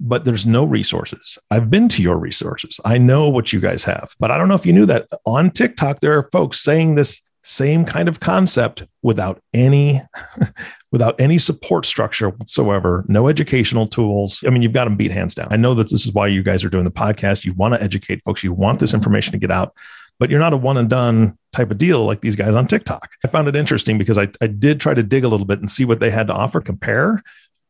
But 0.00 0.24
there's 0.24 0.46
no 0.46 0.64
resources. 0.64 1.36
I've 1.50 1.70
been 1.70 1.88
to 1.88 2.02
your 2.02 2.16
resources. 2.16 2.80
I 2.84 2.98
know 2.98 3.28
what 3.28 3.52
you 3.52 3.60
guys 3.60 3.82
have. 3.84 4.14
But 4.20 4.30
I 4.30 4.38
don't 4.38 4.48
know 4.48 4.54
if 4.54 4.64
you 4.64 4.72
knew 4.72 4.86
that 4.86 5.08
on 5.26 5.50
TikTok, 5.50 6.00
there 6.00 6.16
are 6.16 6.28
folks 6.30 6.60
saying 6.60 6.94
this 6.94 7.20
same 7.48 7.84
kind 7.84 8.08
of 8.08 8.20
concept 8.20 8.84
without 9.02 9.40
any 9.54 10.00
without 10.92 11.18
any 11.20 11.38
support 11.38 11.86
structure 11.86 12.28
whatsoever 12.28 13.04
no 13.08 13.26
educational 13.26 13.86
tools 13.86 14.44
i 14.46 14.50
mean 14.50 14.60
you've 14.60 14.72
got 14.72 14.84
them 14.84 14.96
beat 14.96 15.10
hands 15.10 15.34
down 15.34 15.48
i 15.50 15.56
know 15.56 15.72
that 15.72 15.90
this 15.90 16.04
is 16.04 16.12
why 16.12 16.26
you 16.26 16.42
guys 16.42 16.62
are 16.62 16.68
doing 16.68 16.84
the 16.84 16.90
podcast 16.90 17.44
you 17.44 17.54
want 17.54 17.72
to 17.72 17.82
educate 17.82 18.22
folks 18.24 18.44
you 18.44 18.52
want 18.52 18.80
this 18.80 18.92
information 18.92 19.32
to 19.32 19.38
get 19.38 19.50
out 19.50 19.72
but 20.18 20.30
you're 20.30 20.40
not 20.40 20.52
a 20.52 20.56
one 20.56 20.76
and 20.76 20.90
done 20.90 21.38
type 21.52 21.70
of 21.70 21.78
deal 21.78 22.04
like 22.04 22.20
these 22.20 22.36
guys 22.36 22.54
on 22.54 22.66
TikTok. 22.66 23.08
I 23.24 23.28
found 23.28 23.48
it 23.48 23.56
interesting 23.56 23.98
because 23.98 24.18
I, 24.18 24.28
I 24.40 24.48
did 24.48 24.80
try 24.80 24.94
to 24.94 25.02
dig 25.02 25.24
a 25.24 25.28
little 25.28 25.46
bit 25.46 25.60
and 25.60 25.70
see 25.70 25.84
what 25.84 26.00
they 26.00 26.10
had 26.10 26.26
to 26.26 26.34
offer, 26.34 26.60
compare. 26.60 27.22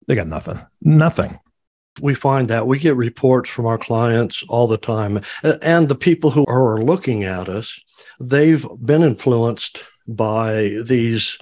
They 0.06 0.14
got 0.14 0.26
nothing, 0.26 0.60
nothing. 0.80 1.38
We 2.00 2.14
find 2.14 2.48
that 2.48 2.66
we 2.66 2.78
get 2.78 2.96
reports 2.96 3.50
from 3.50 3.66
our 3.66 3.78
clients 3.78 4.44
all 4.48 4.66
the 4.66 4.78
time. 4.78 5.20
And 5.42 5.88
the 5.88 5.94
people 5.94 6.30
who 6.30 6.46
are 6.46 6.82
looking 6.82 7.24
at 7.24 7.48
us, 7.48 7.78
they've 8.20 8.66
been 8.84 9.02
influenced 9.02 9.78
by 10.06 10.76
these 10.82 11.38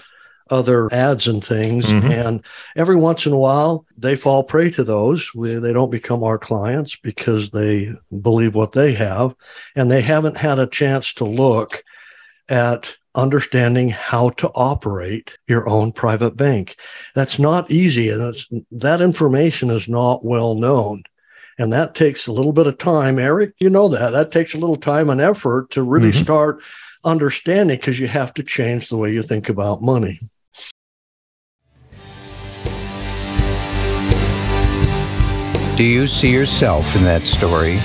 other 0.50 0.92
ads 0.92 1.26
and 1.26 1.44
things. 1.44 1.86
Mm-hmm. 1.86 2.10
And 2.10 2.42
every 2.76 2.96
once 2.96 3.26
in 3.26 3.32
a 3.32 3.38
while, 3.38 3.84
they 3.98 4.16
fall 4.16 4.44
prey 4.44 4.70
to 4.70 4.84
those. 4.84 5.34
We, 5.34 5.56
they 5.56 5.72
don't 5.72 5.90
become 5.90 6.22
our 6.22 6.38
clients 6.38 6.96
because 6.96 7.50
they 7.50 7.92
believe 8.20 8.54
what 8.54 8.72
they 8.72 8.94
have. 8.94 9.34
And 9.74 9.90
they 9.90 10.02
haven't 10.02 10.36
had 10.36 10.58
a 10.58 10.66
chance 10.66 11.12
to 11.14 11.24
look 11.24 11.82
at 12.48 12.94
understanding 13.16 13.88
how 13.88 14.28
to 14.28 14.48
operate 14.54 15.36
your 15.48 15.68
own 15.68 15.90
private 15.90 16.36
bank. 16.36 16.76
That's 17.14 17.38
not 17.38 17.70
easy. 17.70 18.10
And 18.10 18.34
that 18.70 19.00
information 19.00 19.70
is 19.70 19.88
not 19.88 20.24
well 20.24 20.54
known. 20.54 21.02
And 21.58 21.72
that 21.72 21.94
takes 21.94 22.26
a 22.26 22.32
little 22.32 22.52
bit 22.52 22.66
of 22.66 22.78
time. 22.78 23.18
Eric, 23.18 23.54
you 23.58 23.70
know 23.70 23.88
that. 23.88 24.10
That 24.10 24.30
takes 24.30 24.54
a 24.54 24.58
little 24.58 24.76
time 24.76 25.08
and 25.08 25.20
effort 25.20 25.70
to 25.70 25.82
really 25.82 26.10
mm-hmm. 26.10 26.22
start 26.22 26.60
understanding 27.04 27.78
because 27.78 27.98
you 27.98 28.08
have 28.08 28.34
to 28.34 28.42
change 28.42 28.88
the 28.88 28.96
way 28.96 29.12
you 29.12 29.22
think 29.22 29.48
about 29.48 29.82
money. 29.82 30.20
Do 35.76 35.84
you 35.84 36.06
see 36.06 36.32
yourself 36.32 36.96
in 36.96 37.04
that 37.04 37.20
story? 37.20 37.78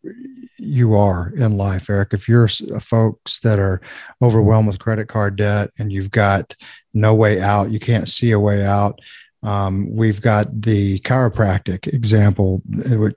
you 0.58 0.94
are 0.94 1.32
in 1.36 1.56
life, 1.56 1.90
Eric. 1.90 2.12
If 2.12 2.28
you're 2.28 2.48
uh, 2.74 2.78
folks 2.78 3.40
that 3.40 3.58
are 3.58 3.80
overwhelmed 4.22 4.68
with 4.68 4.78
credit 4.78 5.08
card 5.08 5.36
debt 5.36 5.70
and 5.78 5.92
you've 5.92 6.10
got 6.10 6.54
no 6.94 7.14
way 7.14 7.40
out, 7.40 7.70
you 7.70 7.78
can't 7.78 8.08
see 8.08 8.30
a 8.30 8.40
way 8.40 8.64
out, 8.64 9.00
um, 9.46 9.88
we've 9.94 10.20
got 10.20 10.62
the 10.62 10.98
chiropractic 11.00 11.86
example, 11.86 12.60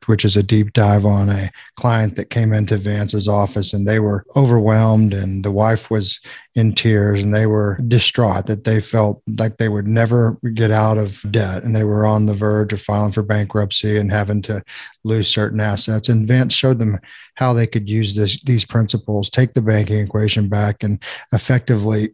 which 0.05 0.23
is 0.23 0.37
a 0.37 0.43
deep 0.43 0.73
dive 0.73 1.03
on 1.03 1.27
a 1.27 1.49
client 1.75 2.15
that 2.17 2.29
came 2.29 2.53
into 2.53 2.77
Vance's 2.77 3.27
office 3.27 3.73
and 3.73 3.87
they 3.87 3.99
were 3.99 4.23
overwhelmed, 4.35 5.11
and 5.11 5.43
the 5.43 5.51
wife 5.51 5.89
was 5.89 6.19
in 6.53 6.75
tears 6.75 7.23
and 7.23 7.33
they 7.33 7.47
were 7.47 7.79
distraught 7.87 8.45
that 8.45 8.63
they 8.63 8.79
felt 8.79 9.23
like 9.39 9.57
they 9.57 9.69
would 9.69 9.87
never 9.87 10.37
get 10.53 10.69
out 10.69 10.99
of 10.99 11.25
debt 11.31 11.63
and 11.63 11.75
they 11.75 11.83
were 11.83 12.05
on 12.05 12.27
the 12.27 12.33
verge 12.35 12.73
of 12.73 12.81
filing 12.81 13.11
for 13.11 13.23
bankruptcy 13.23 13.97
and 13.97 14.11
having 14.11 14.43
to 14.43 14.61
lose 15.03 15.33
certain 15.33 15.59
assets. 15.59 16.09
And 16.09 16.27
Vance 16.27 16.53
showed 16.53 16.77
them 16.77 16.99
how 17.35 17.53
they 17.53 17.65
could 17.65 17.89
use 17.89 18.13
this, 18.13 18.39
these 18.43 18.65
principles, 18.65 19.31
take 19.31 19.55
the 19.55 19.61
banking 19.63 19.99
equation 19.99 20.47
back, 20.47 20.83
and 20.83 21.01
effectively 21.33 22.13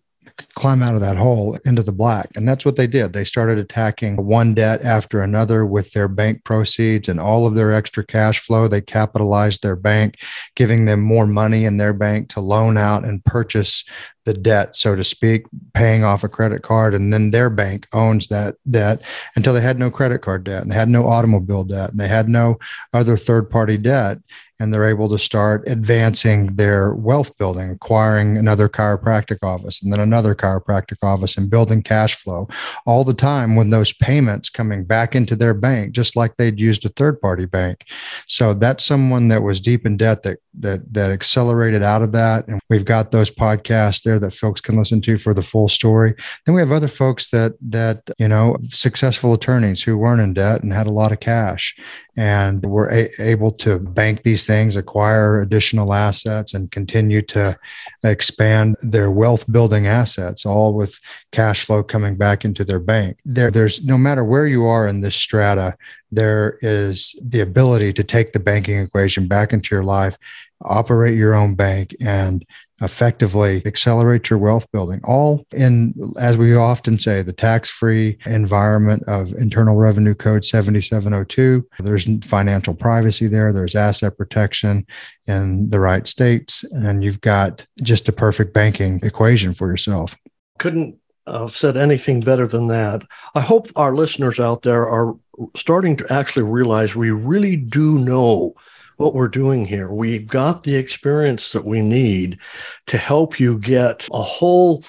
climb 0.55 0.81
out 0.81 0.95
of 0.95 1.01
that 1.01 1.17
hole 1.17 1.57
into 1.65 1.83
the 1.83 1.91
black. 1.91 2.29
And 2.35 2.47
that's 2.47 2.65
what 2.65 2.75
they 2.75 2.87
did. 2.87 3.13
They 3.13 3.23
started 3.23 3.57
attacking 3.57 4.17
one 4.17 4.53
debt 4.53 4.83
after 4.83 5.21
another 5.21 5.65
with 5.65 5.91
their 5.93 6.07
bank 6.07 6.43
proceeds 6.43 7.07
and 7.07 7.19
all 7.19 7.45
of 7.45 7.55
their 7.55 7.71
extra 7.71 8.05
cash 8.05 8.39
flow. 8.39 8.67
They 8.67 8.81
capitalized 8.81 9.63
their 9.63 9.75
bank, 9.75 10.19
giving 10.55 10.85
them 10.85 11.01
more 11.01 11.27
money 11.27 11.65
in 11.65 11.77
their 11.77 11.93
bank 11.93 12.29
to 12.29 12.41
loan 12.41 12.77
out 12.77 13.05
and 13.05 13.23
purchase 13.23 13.83
the 14.25 14.33
debt, 14.33 14.75
so 14.75 14.95
to 14.95 15.03
speak, 15.03 15.45
paying 15.73 16.03
off 16.03 16.23
a 16.23 16.29
credit 16.29 16.63
card. 16.63 16.93
And 16.93 17.13
then 17.13 17.31
their 17.31 17.49
bank 17.49 17.87
owns 17.93 18.27
that 18.27 18.55
debt 18.69 19.01
until 19.35 19.53
they 19.53 19.61
had 19.61 19.79
no 19.79 19.89
credit 19.89 20.21
card 20.21 20.43
debt 20.43 20.63
and 20.63 20.71
they 20.71 20.75
had 20.75 20.89
no 20.89 21.07
automobile 21.07 21.63
debt 21.63 21.91
and 21.91 21.99
they 21.99 22.07
had 22.07 22.27
no 22.27 22.57
other 22.93 23.17
third 23.17 23.49
party 23.49 23.77
debt 23.77 24.19
and 24.59 24.73
they're 24.73 24.89
able 24.89 25.09
to 25.09 25.19
start 25.19 25.67
advancing 25.67 26.55
their 26.55 26.93
wealth 26.93 27.37
building, 27.37 27.71
acquiring 27.71 28.37
another 28.37 28.69
chiropractic 28.69 29.37
office 29.43 29.81
and 29.81 29.91
then 29.91 29.99
another 29.99 30.33
chiropractic 30.33 30.97
office 31.03 31.37
and 31.37 31.49
building 31.49 31.81
cash 31.81 32.15
flow 32.15 32.47
all 32.85 33.03
the 33.03 33.13
time 33.13 33.55
when 33.55 33.69
those 33.69 33.91
payments 33.91 34.49
coming 34.49 34.85
back 34.85 35.15
into 35.15 35.35
their 35.35 35.53
bank, 35.53 35.91
just 35.91 36.15
like 36.15 36.37
they'd 36.37 36.59
used 36.59 36.85
a 36.85 36.89
third 36.89 37.19
party 37.19 37.45
bank. 37.45 37.83
So 38.27 38.53
that's 38.53 38.85
someone 38.85 39.27
that 39.27 39.43
was 39.43 39.59
deep 39.59 39.85
in 39.85 39.97
debt 39.97 40.23
that 40.23 40.39
that 40.59 40.93
that 40.93 41.11
accelerated 41.11 41.83
out 41.83 42.01
of 42.01 42.13
that. 42.13 42.47
And 42.47 42.61
we've 42.69 42.85
got 42.85 43.11
those 43.11 43.29
podcasts 43.29 44.03
there 44.03 44.14
there 44.15 44.29
that 44.29 44.35
folks 44.35 44.61
can 44.61 44.77
listen 44.77 45.01
to 45.01 45.17
for 45.17 45.33
the 45.33 45.41
full 45.41 45.69
story. 45.69 46.13
Then 46.45 46.55
we 46.55 46.61
have 46.61 46.71
other 46.71 46.87
folks 46.87 47.29
that 47.29 47.53
that 47.69 48.09
you 48.17 48.27
know 48.27 48.57
successful 48.69 49.33
attorneys 49.33 49.83
who 49.83 49.97
weren't 49.97 50.21
in 50.21 50.33
debt 50.33 50.63
and 50.63 50.73
had 50.73 50.87
a 50.87 50.91
lot 50.91 51.11
of 51.11 51.19
cash 51.19 51.75
and 52.17 52.65
were 52.65 52.89
a- 52.89 53.11
able 53.19 53.51
to 53.51 53.77
bank 53.77 54.23
these 54.23 54.47
things, 54.47 54.75
acquire 54.75 55.41
additional 55.41 55.93
assets, 55.93 56.53
and 56.53 56.71
continue 56.71 57.21
to 57.21 57.57
expand 58.03 58.77
their 58.81 59.11
wealth 59.11 59.51
building 59.51 59.87
assets, 59.87 60.45
all 60.45 60.73
with 60.73 60.97
cash 61.31 61.65
flow 61.65 61.83
coming 61.83 62.15
back 62.15 62.45
into 62.45 62.63
their 62.63 62.79
bank. 62.79 63.17
There, 63.25 63.51
there's 63.51 63.83
no 63.83 63.97
matter 63.97 64.23
where 64.23 64.47
you 64.47 64.65
are 64.65 64.87
in 64.87 65.01
this 65.01 65.15
strata, 65.15 65.75
there 66.11 66.57
is 66.61 67.13
the 67.21 67.41
ability 67.41 67.91
to 67.93 68.03
take 68.03 68.31
the 68.31 68.39
banking 68.39 68.79
equation 68.79 69.27
back 69.27 69.51
into 69.51 69.75
your 69.75 69.83
life, 69.83 70.17
operate 70.61 71.17
your 71.17 71.33
own 71.33 71.55
bank, 71.55 71.93
and 71.99 72.45
effectively 72.81 73.61
accelerate 73.65 74.29
your 74.29 74.37
wealth 74.37 74.69
building 74.71 74.99
all 75.05 75.45
in 75.51 75.93
as 76.19 76.35
we 76.35 76.53
often 76.53 76.99
say 76.99 77.21
the 77.21 77.31
tax-free 77.31 78.17
environment 78.25 79.01
of 79.07 79.31
internal 79.35 79.77
revenue 79.77 80.13
code 80.13 80.43
7702 80.43 81.65
there's 81.79 82.07
financial 82.25 82.73
privacy 82.73 83.27
there 83.27 83.53
there's 83.53 83.75
asset 83.75 84.17
protection 84.17 84.85
in 85.27 85.69
the 85.69 85.79
right 85.79 86.07
states 86.07 86.65
and 86.71 87.03
you've 87.03 87.21
got 87.21 87.65
just 87.81 88.09
a 88.09 88.11
perfect 88.11 88.53
banking 88.53 88.99
equation 89.03 89.53
for 89.53 89.69
yourself. 89.69 90.15
Couldn't 90.59 90.97
have 91.27 91.55
said 91.55 91.77
anything 91.77 92.21
better 92.21 92.47
than 92.47 92.67
that. 92.67 93.01
I 93.33 93.41
hope 93.41 93.67
our 93.75 93.95
listeners 93.95 94.39
out 94.39 94.61
there 94.61 94.87
are 94.87 95.15
starting 95.55 95.97
to 95.97 96.13
actually 96.13 96.43
realize 96.43 96.95
we 96.95 97.11
really 97.11 97.55
do 97.55 97.97
know 97.97 98.53
what 98.97 99.13
we're 99.13 99.27
doing 99.27 99.65
here. 99.65 99.91
We've 99.91 100.27
got 100.27 100.63
the 100.63 100.75
experience 100.75 101.51
that 101.51 101.65
we 101.65 101.81
need 101.81 102.39
to 102.87 102.97
help 102.97 103.39
you 103.39 103.59
get 103.59 104.07
a 104.11 104.21
whole 104.21 104.83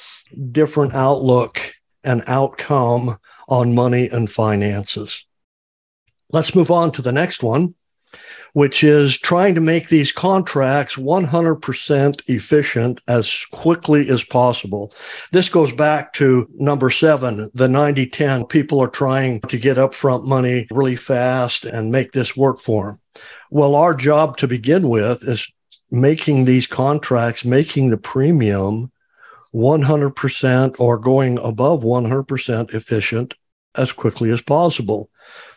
different 0.52 0.94
outlook 0.94 1.60
and 2.04 2.22
outcome 2.26 3.18
on 3.48 3.74
money 3.74 4.08
and 4.08 4.30
finances. 4.30 5.24
Let's 6.30 6.54
move 6.54 6.70
on 6.70 6.92
to 6.92 7.02
the 7.02 7.12
next 7.12 7.42
one, 7.42 7.74
which 8.56 8.82
is 8.82 9.18
trying 9.18 9.54
to 9.54 9.60
make 9.60 9.90
these 9.90 10.12
contracts 10.12 10.96
100% 10.96 12.22
efficient 12.26 12.98
as 13.06 13.44
quickly 13.50 14.08
as 14.08 14.24
possible. 14.24 14.94
This 15.30 15.50
goes 15.50 15.72
back 15.72 16.14
to 16.14 16.48
number 16.54 16.88
seven, 16.88 17.50
the 17.52 17.68
90 17.68 18.06
10. 18.06 18.46
People 18.46 18.80
are 18.80 18.88
trying 18.88 19.42
to 19.42 19.58
get 19.58 19.76
upfront 19.76 20.24
money 20.24 20.66
really 20.70 20.96
fast 20.96 21.66
and 21.66 21.92
make 21.92 22.12
this 22.12 22.34
work 22.34 22.58
for 22.58 22.86
them. 22.86 23.22
Well, 23.50 23.74
our 23.74 23.92
job 23.92 24.38
to 24.38 24.48
begin 24.48 24.88
with 24.88 25.22
is 25.28 25.46
making 25.90 26.46
these 26.46 26.66
contracts, 26.66 27.44
making 27.44 27.90
the 27.90 27.98
premium 27.98 28.90
100% 29.54 30.76
or 30.78 30.96
going 30.96 31.38
above 31.40 31.82
100% 31.82 32.72
efficient 32.72 33.34
as 33.74 33.92
quickly 33.92 34.30
as 34.30 34.40
possible. 34.40 35.10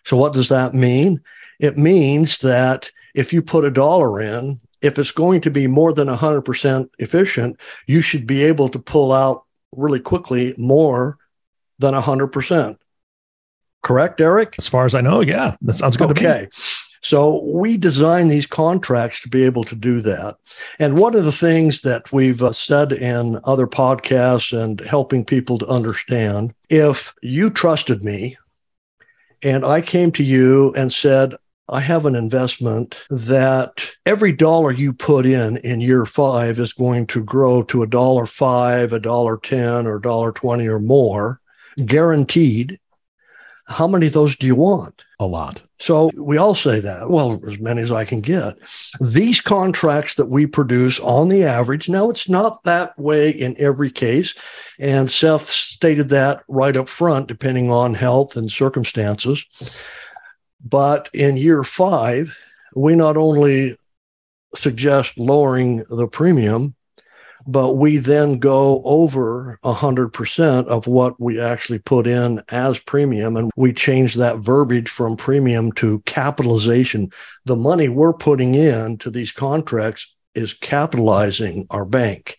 So, 0.03 0.17
what 0.17 0.33
does 0.33 0.49
that 0.49 0.73
mean? 0.73 1.21
It 1.59 1.77
means 1.77 2.37
that 2.39 2.91
if 3.13 3.33
you 3.33 3.41
put 3.41 3.65
a 3.65 3.71
dollar 3.71 4.21
in, 4.21 4.59
if 4.81 4.97
it's 4.97 5.11
going 5.11 5.41
to 5.41 5.51
be 5.51 5.67
more 5.67 5.93
than 5.93 6.07
100% 6.07 6.89
efficient, 6.99 7.59
you 7.85 8.01
should 8.01 8.25
be 8.25 8.43
able 8.43 8.69
to 8.69 8.79
pull 8.79 9.11
out 9.11 9.43
really 9.75 9.99
quickly 9.99 10.55
more 10.57 11.17
than 11.79 11.93
100%. 11.93 12.77
Correct, 13.83 14.21
Eric? 14.21 14.55
As 14.57 14.67
far 14.67 14.85
as 14.85 14.95
I 14.95 15.01
know, 15.01 15.21
yeah, 15.21 15.55
that 15.61 15.73
sounds 15.73 15.97
good 15.97 16.11
okay. 16.11 16.23
to 16.23 16.41
me. 16.43 16.47
So 17.01 17.41
we 17.43 17.77
design 17.77 18.27
these 18.27 18.45
contracts 18.45 19.21
to 19.21 19.29
be 19.29 19.43
able 19.43 19.63
to 19.65 19.75
do 19.75 20.01
that. 20.01 20.35
And 20.79 20.97
one 20.97 21.15
of 21.15 21.23
the 21.23 21.31
things 21.31 21.81
that 21.81 22.11
we've 22.11 22.41
uh, 22.41 22.51
said 22.51 22.91
in 22.91 23.39
other 23.45 23.67
podcasts 23.67 24.57
and 24.57 24.81
helping 24.81 25.23
people 25.23 25.57
to 25.59 25.67
understand 25.67 26.53
if 26.69 27.13
you 27.21 27.49
trusted 27.49 28.03
me 28.03 28.37
and 29.41 29.63
I 29.63 29.79
came 29.81 30.11
to 30.13 30.23
you 30.23 30.73
and 30.73 30.91
said, 30.91 31.35
I 31.71 31.79
have 31.81 32.05
an 32.05 32.15
investment 32.15 32.97
that 33.09 33.91
every 34.05 34.31
dollar 34.31 34.71
you 34.71 34.91
put 34.91 35.25
in 35.25 35.57
in 35.57 35.81
year 35.81 36.05
five 36.05 36.59
is 36.59 36.73
going 36.73 37.07
to 37.07 37.23
grow 37.23 37.63
to 37.63 37.83
a 37.83 37.87
dollar 37.87 38.25
five, 38.25 38.91
a 38.91 38.99
dollar 38.99 39.37
10, 39.37 39.85
or 39.85 39.97
a 39.97 40.01
dollar 40.01 40.31
20 40.31 40.67
or 40.67 40.79
more, 40.79 41.39
guaranteed. 41.85 42.79
How 43.67 43.87
many 43.87 44.07
of 44.07 44.13
those 44.13 44.35
do 44.35 44.47
you 44.47 44.55
want? 44.55 45.03
A 45.19 45.27
lot. 45.27 45.61
So 45.79 46.09
we 46.15 46.37
all 46.37 46.55
say 46.55 46.79
that, 46.79 47.09
well, 47.09 47.39
as 47.47 47.59
many 47.59 47.83
as 47.83 47.91
I 47.91 48.03
can 48.03 48.19
get. 48.19 48.57
These 48.99 49.39
contracts 49.39 50.15
that 50.15 50.25
we 50.25 50.47
produce 50.47 50.99
on 50.99 51.29
the 51.29 51.43
average, 51.43 51.87
now 51.87 52.09
it's 52.09 52.27
not 52.27 52.63
that 52.63 52.97
way 52.97 53.29
in 53.29 53.55
every 53.59 53.91
case. 53.91 54.33
And 54.79 55.09
Seth 55.09 55.49
stated 55.49 56.09
that 56.09 56.43
right 56.47 56.75
up 56.75 56.89
front, 56.89 57.27
depending 57.27 57.69
on 57.69 57.93
health 57.93 58.35
and 58.35 58.51
circumstances. 58.51 59.45
But 60.63 61.09
in 61.13 61.37
year 61.37 61.63
five, 61.63 62.35
we 62.75 62.95
not 62.95 63.17
only 63.17 63.77
suggest 64.55 65.17
lowering 65.17 65.83
the 65.89 66.07
premium, 66.07 66.75
but 67.47 67.73
we 67.73 67.97
then 67.97 68.37
go 68.37 68.81
over 68.83 69.59
100% 69.63 70.67
of 70.67 70.87
what 70.87 71.19
we 71.19 71.39
actually 71.39 71.79
put 71.79 72.05
in 72.05 72.43
as 72.49 72.77
premium 72.79 73.37
and 73.37 73.49
we 73.55 73.73
change 73.73 74.15
that 74.15 74.39
verbiage 74.39 74.89
from 74.89 75.15
premium 75.15 75.71
to 75.73 75.99
capitalization. 76.05 77.11
The 77.45 77.55
money 77.55 77.87
we're 77.87 78.13
putting 78.13 78.55
in 78.55 78.97
to 78.99 79.09
these 79.09 79.31
contracts 79.31 80.05
is 80.35 80.53
capitalizing 80.53 81.65
our 81.69 81.85
bank 81.85 82.37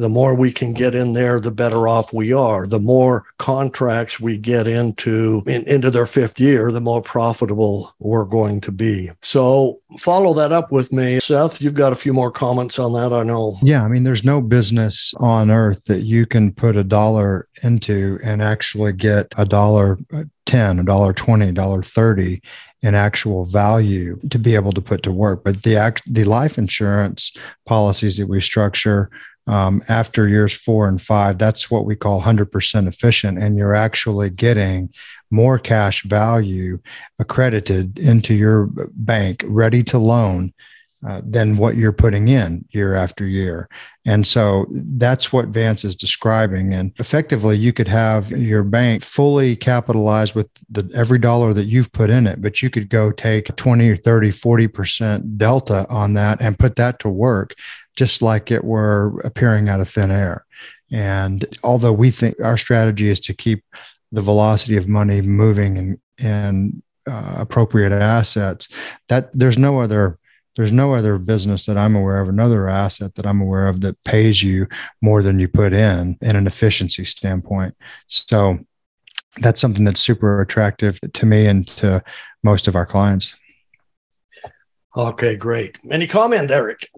the 0.00 0.08
more 0.08 0.34
we 0.34 0.50
can 0.50 0.72
get 0.72 0.94
in 0.94 1.12
there, 1.12 1.38
the 1.38 1.50
better 1.50 1.86
off 1.86 2.12
we 2.12 2.32
are. 2.32 2.66
The 2.66 2.80
more 2.80 3.24
contracts 3.38 4.18
we 4.18 4.38
get 4.38 4.66
into 4.66 5.42
in, 5.46 5.62
into 5.64 5.90
their 5.90 6.06
fifth 6.06 6.40
year, 6.40 6.72
the 6.72 6.80
more 6.80 7.02
profitable 7.02 7.94
we're 7.98 8.24
going 8.24 8.60
to 8.62 8.72
be. 8.72 9.10
So 9.20 9.80
follow 9.98 10.32
that 10.34 10.52
up 10.52 10.72
with 10.72 10.92
me, 10.92 11.20
Seth. 11.20 11.60
You've 11.60 11.74
got 11.74 11.92
a 11.92 11.96
few 11.96 12.12
more 12.12 12.30
comments 12.30 12.78
on 12.78 12.92
that, 12.94 13.14
I 13.14 13.22
know. 13.22 13.58
Yeah, 13.62 13.84
I 13.84 13.88
mean, 13.88 14.04
there's 14.04 14.24
no 14.24 14.40
business 14.40 15.12
on 15.18 15.50
earth 15.50 15.84
that 15.84 16.02
you 16.02 16.26
can 16.26 16.52
put 16.52 16.76
a 16.76 16.84
dollar 16.84 17.48
into 17.62 18.18
and 18.24 18.42
actually 18.42 18.92
get 18.92 19.32
a 19.36 19.44
dollar 19.44 19.98
uh, 20.14 20.24
10, 20.46 20.80
a 20.80 20.84
dollar 20.84 21.12
20, 21.12 21.48
a 21.48 21.52
dollar 21.52 21.82
30 21.82 22.40
in 22.82 22.94
actual 22.94 23.44
value 23.44 24.18
to 24.30 24.38
be 24.38 24.54
able 24.54 24.72
to 24.72 24.80
put 24.80 25.02
to 25.02 25.12
work. 25.12 25.44
But 25.44 25.62
the 25.62 25.76
act, 25.76 26.02
the 26.12 26.24
life 26.24 26.56
insurance 26.58 27.36
policies 27.66 28.16
that 28.16 28.26
we 28.26 28.40
structure 28.40 29.10
um, 29.46 29.82
after 29.88 30.28
years 30.28 30.54
four 30.54 30.88
and 30.88 31.00
five, 31.00 31.38
that's 31.38 31.70
what 31.70 31.84
we 31.84 31.96
call 31.96 32.20
100% 32.22 32.86
efficient. 32.86 33.38
And 33.38 33.56
you're 33.56 33.74
actually 33.74 34.30
getting 34.30 34.90
more 35.30 35.58
cash 35.58 36.02
value 36.04 36.78
accredited 37.18 37.98
into 37.98 38.34
your 38.34 38.68
bank, 38.92 39.44
ready 39.46 39.82
to 39.84 39.98
loan. 39.98 40.52
Uh, 41.02 41.22
than 41.24 41.56
what 41.56 41.78
you're 41.78 41.92
putting 41.92 42.28
in 42.28 42.62
year 42.72 42.92
after 42.92 43.26
year. 43.26 43.70
And 44.04 44.26
so 44.26 44.66
that's 44.70 45.32
what 45.32 45.48
Vance 45.48 45.82
is 45.82 45.96
describing. 45.96 46.74
And 46.74 46.92
effectively, 46.98 47.56
you 47.56 47.72
could 47.72 47.88
have 47.88 48.30
your 48.30 48.62
bank 48.62 49.02
fully 49.02 49.56
capitalized 49.56 50.34
with 50.34 50.50
the, 50.68 50.90
every 50.94 51.18
dollar 51.18 51.54
that 51.54 51.64
you've 51.64 51.90
put 51.92 52.10
in 52.10 52.26
it, 52.26 52.42
but 52.42 52.60
you 52.60 52.68
could 52.68 52.90
go 52.90 53.12
take 53.12 53.56
20 53.56 53.88
or 53.88 53.96
30, 53.96 54.28
40% 54.28 55.38
delta 55.38 55.86
on 55.88 56.12
that 56.12 56.38
and 56.42 56.58
put 56.58 56.76
that 56.76 56.98
to 56.98 57.08
work 57.08 57.54
just 58.00 58.22
like 58.22 58.50
it 58.50 58.64
were 58.64 59.20
appearing 59.24 59.68
out 59.68 59.78
of 59.78 59.86
thin 59.86 60.10
air. 60.10 60.46
And 60.90 61.44
although 61.62 61.92
we 61.92 62.10
think 62.10 62.34
our 62.42 62.56
strategy 62.56 63.10
is 63.10 63.20
to 63.20 63.34
keep 63.34 63.62
the 64.10 64.22
velocity 64.22 64.78
of 64.78 64.88
money 64.88 65.20
moving 65.20 65.76
and 65.76 65.98
and 66.18 66.82
uh, 67.06 67.34
appropriate 67.36 67.92
assets, 67.92 68.68
that 69.08 69.28
there's 69.34 69.58
no 69.58 69.82
other 69.82 70.18
there's 70.56 70.72
no 70.72 70.94
other 70.94 71.18
business 71.18 71.66
that 71.66 71.76
I'm 71.76 71.94
aware 71.94 72.22
of, 72.22 72.30
another 72.30 72.70
asset 72.70 73.16
that 73.16 73.26
I'm 73.26 73.42
aware 73.42 73.68
of 73.68 73.82
that 73.82 74.02
pays 74.04 74.42
you 74.42 74.66
more 75.02 75.22
than 75.22 75.38
you 75.38 75.46
put 75.46 75.74
in 75.74 76.16
in 76.22 76.36
an 76.36 76.46
efficiency 76.46 77.04
standpoint. 77.04 77.74
So 78.06 78.60
that's 79.42 79.60
something 79.60 79.84
that's 79.84 80.00
super 80.00 80.40
attractive 80.40 80.98
to 81.12 81.26
me 81.26 81.46
and 81.46 81.66
to 81.76 82.02
most 82.42 82.66
of 82.66 82.76
our 82.76 82.86
clients. 82.86 83.36
Okay, 84.96 85.36
great. 85.36 85.76
Any 85.90 86.06
comment, 86.06 86.50
Eric? 86.50 86.88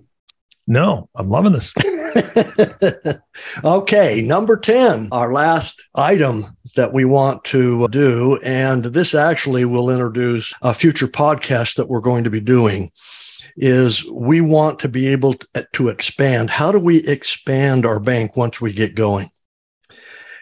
No, 0.67 1.09
I'm 1.15 1.29
loving 1.29 1.53
this. 1.53 1.75
okay, 3.65 4.23
number 4.23 4.57
10, 4.57 5.09
our 5.11 5.33
last 5.33 5.83
item 5.95 6.57
that 6.77 6.93
we 6.93 7.05
want 7.05 7.43
to 7.45 7.89
do. 7.89 8.39
And 8.45 8.85
this 8.85 9.15
actually 9.15 9.65
will 9.65 9.91
introduce 9.91 10.53
a 10.63 10.73
future 10.73 11.09
podcast 11.09 11.77
that 11.77 11.89
we're 11.89 12.01
going 12.01 12.25
to 12.25 12.31
be 12.31 12.41
doing. 12.41 12.93
Is 13.57 14.09
we 14.11 14.41
want 14.41 14.79
to 14.79 14.89
be 14.89 15.09
able 15.09 15.35
to, 15.75 15.89
expand. 15.89 16.49
How 16.49 16.73
do 16.73 16.79
we 16.79 16.99
expand 17.07 17.85
our 17.85 18.01
bank 18.01 18.37
once 18.37 18.61
we 18.61 18.73
get 18.73 18.95
going? 18.95 19.31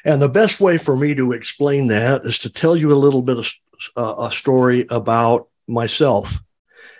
And 0.05 0.23
the 0.23 0.29
best 0.29 0.61
way 0.61 0.77
for 0.77 0.97
me 0.97 1.15
to 1.15 1.33
explain 1.33 1.89
that 1.89 2.25
is 2.25 2.39
to 2.41 2.51
tell 2.51 2.77
you 2.77 2.93
a 2.93 2.95
little 2.95 3.23
bit 3.23 3.39
of 3.39 3.51
a 3.97 4.31
story 4.31 4.87
about 4.91 5.49
myself 5.67 6.39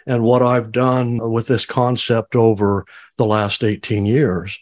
and 0.07 0.25
what 0.25 0.43
I've 0.43 0.73
done 0.73 1.19
with 1.31 1.47
this 1.47 1.65
concept 1.65 2.35
over 2.35 2.85
the 3.21 3.27
last 3.27 3.63
18 3.63 4.07
years. 4.07 4.59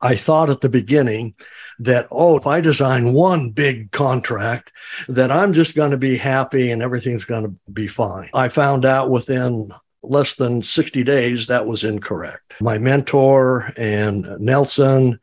I 0.00 0.14
thought 0.14 0.50
at 0.50 0.60
the 0.60 0.68
beginning 0.68 1.34
that, 1.80 2.06
oh, 2.12 2.36
if 2.36 2.46
I 2.46 2.60
design 2.60 3.12
one 3.12 3.50
big 3.50 3.90
contract, 3.90 4.70
that 5.08 5.32
I'm 5.32 5.52
just 5.52 5.74
going 5.74 5.90
to 5.90 5.96
be 5.96 6.16
happy 6.16 6.70
and 6.70 6.80
everything's 6.80 7.24
going 7.24 7.42
to 7.42 7.54
be 7.72 7.88
fine. 7.88 8.30
I 8.34 8.50
found 8.50 8.84
out 8.84 9.10
within 9.10 9.72
less 10.04 10.36
than 10.36 10.62
60 10.62 11.02
days 11.02 11.48
that 11.48 11.66
was 11.66 11.82
incorrect. 11.82 12.54
My 12.60 12.78
mentor 12.78 13.72
and 13.76 14.28
Nelson 14.38 15.18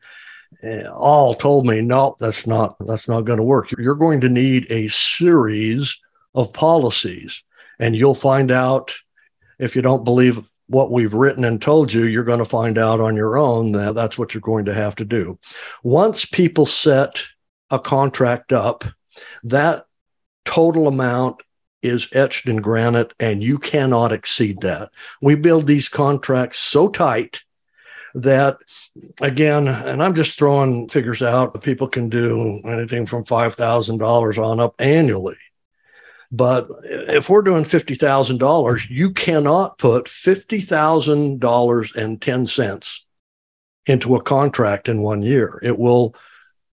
eh, 0.62 0.82
all 0.82 1.34
told 1.34 1.66
me, 1.66 1.80
no, 1.80 2.16
that's 2.20 2.46
not 2.46 2.76
that's 2.80 3.08
not 3.08 3.22
going 3.22 3.38
to 3.38 3.42
work. 3.42 3.72
You're 3.72 3.94
going 3.94 4.20
to 4.20 4.28
need 4.28 4.66
a 4.68 4.88
series 4.88 5.98
of 6.34 6.52
policies 6.52 7.42
and 7.78 7.96
you'll 7.96 8.14
find 8.14 8.50
out 8.50 8.94
if 9.58 9.74
you 9.74 9.80
don't 9.80 10.04
believe 10.04 10.40
what 10.70 10.92
we've 10.92 11.14
written 11.14 11.44
and 11.44 11.60
told 11.60 11.92
you, 11.92 12.04
you're 12.04 12.22
going 12.22 12.38
to 12.38 12.44
find 12.44 12.78
out 12.78 13.00
on 13.00 13.16
your 13.16 13.36
own 13.36 13.72
that 13.72 13.96
that's 13.96 14.16
what 14.16 14.32
you're 14.32 14.40
going 14.40 14.64
to 14.66 14.74
have 14.74 14.94
to 14.94 15.04
do. 15.04 15.36
Once 15.82 16.24
people 16.24 16.64
set 16.64 17.22
a 17.70 17.78
contract 17.78 18.52
up, 18.52 18.84
that 19.42 19.86
total 20.44 20.86
amount 20.86 21.42
is 21.82 22.08
etched 22.12 22.46
in 22.46 22.58
granite 22.58 23.12
and 23.18 23.42
you 23.42 23.58
cannot 23.58 24.12
exceed 24.12 24.60
that. 24.60 24.90
We 25.20 25.34
build 25.34 25.66
these 25.66 25.88
contracts 25.88 26.60
so 26.60 26.88
tight 26.88 27.42
that 28.14 28.58
again 29.20 29.68
and 29.68 30.02
i'm 30.02 30.16
just 30.16 30.36
throwing 30.36 30.88
figures 30.88 31.22
out 31.22 31.62
people 31.62 31.86
can 31.86 32.08
do 32.08 32.60
anything 32.64 33.06
from 33.06 33.24
$5000 33.24 34.44
on 34.44 34.58
up 34.58 34.74
annually 34.80 35.36
but 36.32 36.68
if 36.84 37.28
we're 37.28 37.42
doing 37.42 37.64
$50,000, 37.64 38.88
you 38.88 39.12
cannot 39.12 39.78
put 39.78 40.06
$50,000 40.06 42.20
10 42.20 42.46
into 43.86 44.14
a 44.14 44.22
contract 44.22 44.88
in 44.88 45.02
one 45.02 45.22
year. 45.22 45.58
It 45.62 45.78
will 45.78 46.14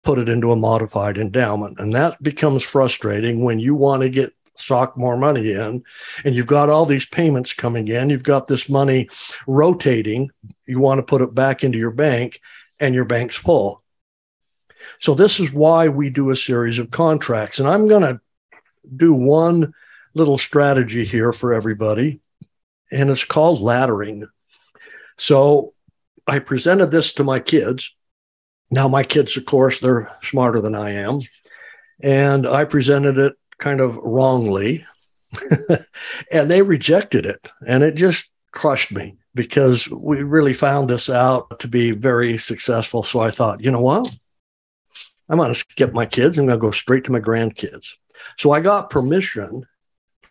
put 0.05 0.19
it 0.19 0.29
into 0.29 0.53
a 0.53 0.57
modified 0.57 1.19
endowment. 1.19 1.81
And 1.81 1.95
that 1.95 2.23
becomes 2.23 2.63
frustrating 2.63 3.43
when 3.43 3.59
you 3.59 3.75
want 3.75 4.03
to 4.03 4.09
get 4.09 4.33
sock 4.57 4.97
more 4.97 5.17
money 5.17 5.53
in 5.53 5.83
and 6.25 6.35
you've 6.35 6.47
got 6.47 6.69
all 6.69 6.87
these 6.87 7.07
payments 7.07 7.53
coming 7.53 7.89
in. 7.89 8.11
You've 8.11 8.23
got 8.23 8.47
this 8.47 8.69
money 8.69 9.09
rotating. 9.47 10.31
You 10.67 10.79
want 10.79 10.99
to 10.99 11.03
put 11.03 11.23
it 11.23 11.35
back 11.35 11.65
into 11.65 11.79
your 11.79 11.91
bank 11.91 12.41
and 12.79 12.95
your 12.95 13.05
bank's 13.05 13.37
full. 13.37 13.83
So 14.99 15.15
this 15.15 15.41
is 15.41 15.53
why 15.53 15.89
we 15.89 16.11
do 16.11 16.31
a 16.31 16.37
series 16.37 16.79
of 16.79 16.91
contracts. 16.91 17.59
And 17.59 17.69
I'm 17.69 17.89
going 17.89 18.03
to 18.03 18.21
do 18.97 19.13
one 19.13 19.73
little 20.15 20.39
strategy 20.39 21.05
here 21.05 21.33
for 21.33 21.55
everybody, 21.55 22.21
and 22.91 23.11
it's 23.11 23.25
called 23.25 23.61
laddering. 23.61 24.27
So 25.19 25.75
I 26.27 26.39
presented 26.39 26.91
this 26.91 27.13
to 27.15 27.25
my 27.25 27.41
kids. 27.41 27.93
Now, 28.71 28.89
my 28.89 29.03
kids, 29.03 29.37
of 29.37 29.47
course, 29.47 29.81
they're 29.81 30.11
smarter 30.23 30.61
than 30.61 30.75
I 30.75 30.93
am. 30.93 31.21
And 32.03 32.47
I 32.47 32.65
presented 32.65 33.19
it 33.19 33.35
kind 33.59 33.81
of 33.81 33.97
wrongly, 33.97 34.87
and 36.33 36.51
they 36.51 36.63
rejected 36.63 37.27
it. 37.27 37.47
And 37.67 37.83
it 37.83 37.95
just 37.95 38.29
crushed 38.53 38.93
me 38.93 39.17
because 39.35 39.89
we 39.89 40.23
really 40.23 40.53
found 40.53 40.89
this 40.89 41.11
out 41.11 41.61
to 41.61 41.69
be 41.69 41.91
very 41.91 42.39
successful. 42.39 43.03
So 43.03 43.21
I 43.21 43.31
thought, 43.31 43.61
you 43.61 43.71
know 43.71 43.83
what? 43.83 44.09
I'm 45.29 45.39
going 45.39 45.53
to 45.53 45.55
skip 45.59 45.93
my 45.93 46.07
kids. 46.07 46.39
I'm 46.39 46.47
going 46.47 46.59
to 46.59 46.61
go 46.61 46.73
straight 46.73 47.05
to 47.05 47.13
my 47.13 47.21
grandkids. 47.21 47.93
So 48.39 48.53
I 48.53 48.61
got 48.61 48.91
permission 48.91 49.67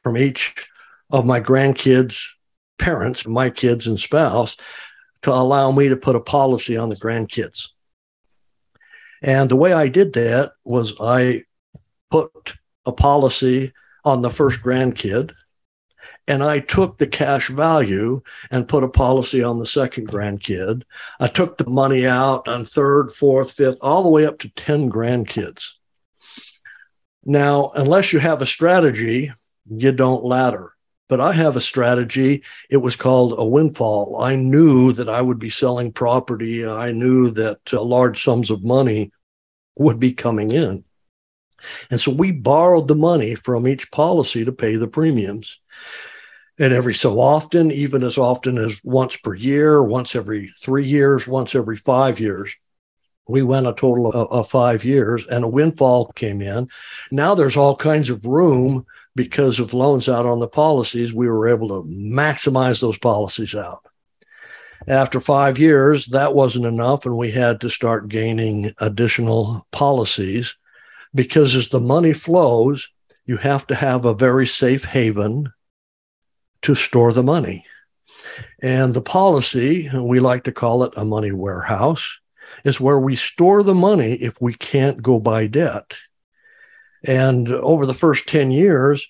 from 0.04 0.17
each 0.17 0.65
of 1.10 1.25
my 1.25 1.39
grandkids' 1.39 2.23
parents, 2.78 3.25
my 3.25 3.49
kids 3.49 3.88
and 3.88 3.99
spouse, 3.99 4.56
to 5.21 5.32
allow 5.32 5.71
me 5.71 5.89
to 5.89 5.97
put 5.97 6.15
a 6.15 6.21
policy 6.21 6.78
on 6.78 6.89
the 6.89 6.95
grandkids. 6.95 7.67
And 9.21 9.49
the 9.49 9.56
way 9.56 9.73
I 9.73 9.89
did 9.89 10.13
that 10.13 10.54
was 10.63 10.93
I 10.99 11.43
put 12.10 12.54
a 12.86 12.91
policy 12.91 13.73
on 14.06 14.21
the 14.21 14.30
first 14.30 14.60
grandkid, 14.62 15.34
and 16.28 16.43
I 16.43 16.60
took 16.60 16.97
the 16.97 17.08
cash 17.08 17.49
value 17.49 18.21
and 18.52 18.67
put 18.67 18.84
a 18.84 18.89
policy 18.89 19.43
on 19.43 19.60
the 19.60 19.65
second 19.65 20.08
grandkid. 20.08 20.84
I 21.19 21.28
took 21.28 21.58
the 21.58 21.69
money 21.69 22.06
out 22.06 22.47
on 22.47 22.65
third, 22.65 23.12
fourth, 23.12 23.52
fifth, 23.52 23.78
all 23.82 24.04
the 24.04 24.10
way 24.10 24.25
up 24.25 24.39
to 24.39 24.49
10 24.49 24.89
grandkids. 24.89 25.71
Now, 27.29 27.71
unless 27.75 28.11
you 28.11 28.17
have 28.17 28.41
a 28.41 28.47
strategy, 28.47 29.31
you 29.69 29.91
don't 29.91 30.23
ladder. 30.23 30.73
But 31.09 31.21
I 31.21 31.31
have 31.33 31.55
a 31.55 31.61
strategy. 31.61 32.41
It 32.71 32.77
was 32.77 32.95
called 32.95 33.35
a 33.37 33.45
windfall. 33.45 34.19
I 34.19 34.35
knew 34.35 34.93
that 34.93 35.09
I 35.09 35.21
would 35.21 35.37
be 35.37 35.51
selling 35.51 35.91
property. 35.91 36.65
I 36.65 36.91
knew 36.91 37.29
that 37.29 37.59
uh, 37.71 37.83
large 37.83 38.23
sums 38.23 38.49
of 38.49 38.63
money 38.63 39.11
would 39.75 39.99
be 39.99 40.11
coming 40.11 40.49
in. 40.49 40.83
And 41.91 42.01
so 42.01 42.11
we 42.11 42.31
borrowed 42.31 42.87
the 42.87 42.95
money 42.95 43.35
from 43.35 43.67
each 43.67 43.91
policy 43.91 44.43
to 44.43 44.51
pay 44.51 44.75
the 44.77 44.87
premiums. 44.87 45.59
And 46.57 46.73
every 46.73 46.95
so 46.95 47.19
often, 47.19 47.71
even 47.71 48.01
as 48.01 48.17
often 48.17 48.57
as 48.57 48.83
once 48.83 49.15
per 49.17 49.35
year, 49.35 49.83
once 49.83 50.15
every 50.15 50.51
three 50.59 50.87
years, 50.87 51.27
once 51.27 51.53
every 51.53 51.77
five 51.77 52.19
years, 52.19 52.55
we 53.29 53.43
went 53.43 53.67
a 53.67 53.73
total 53.73 54.11
of, 54.11 54.27
of, 54.31 54.49
five 54.49 54.83
years 54.83 55.23
and 55.29 55.43
a 55.43 55.47
windfall 55.47 56.11
came 56.13 56.41
in. 56.41 56.67
Now 57.11 57.35
there's 57.35 57.55
all 57.55 57.75
kinds 57.75 58.09
of 58.09 58.25
room 58.25 58.85
because 59.15 59.59
of 59.59 59.73
loans 59.73 60.09
out 60.09 60.25
on 60.25 60.39
the 60.39 60.47
policies. 60.47 61.13
We 61.13 61.29
were 61.29 61.47
able 61.47 61.67
to 61.69 61.87
maximize 61.87 62.81
those 62.81 62.97
policies 62.97 63.53
out. 63.53 63.85
After 64.87 65.21
five 65.21 65.59
years, 65.59 66.07
that 66.07 66.33
wasn't 66.33 66.65
enough, 66.65 67.05
and 67.05 67.17
we 67.17 67.31
had 67.31 67.61
to 67.61 67.69
start 67.69 68.09
gaining 68.09 68.73
additional 68.79 69.67
policies 69.71 70.55
because 71.13 71.55
as 71.55 71.69
the 71.69 71.79
money 71.79 72.13
flows, 72.13 72.87
you 73.25 73.37
have 73.37 73.67
to 73.67 73.75
have 73.75 74.05
a 74.05 74.13
very 74.13 74.47
safe 74.47 74.85
haven 74.85 75.51
to 76.63 76.73
store 76.73 77.13
the 77.13 77.23
money. 77.23 77.65
And 78.61 78.93
the 78.93 79.01
policy, 79.01 79.89
we 79.93 80.19
like 80.19 80.45
to 80.45 80.51
call 80.51 80.83
it 80.83 80.93
a 80.95 81.05
money 81.05 81.31
warehouse, 81.31 82.09
is 82.63 82.80
where 82.80 83.00
we 83.00 83.15
store 83.15 83.63
the 83.63 83.76
money 83.76 84.13
if 84.13 84.41
we 84.41 84.54
can't 84.54 85.02
go 85.02 85.19
buy 85.19 85.48
debt. 85.48 85.93
And 87.06 87.50
over 87.50 87.86
the 87.86 87.93
first 87.93 88.28
10 88.28 88.52
years, 88.52 89.08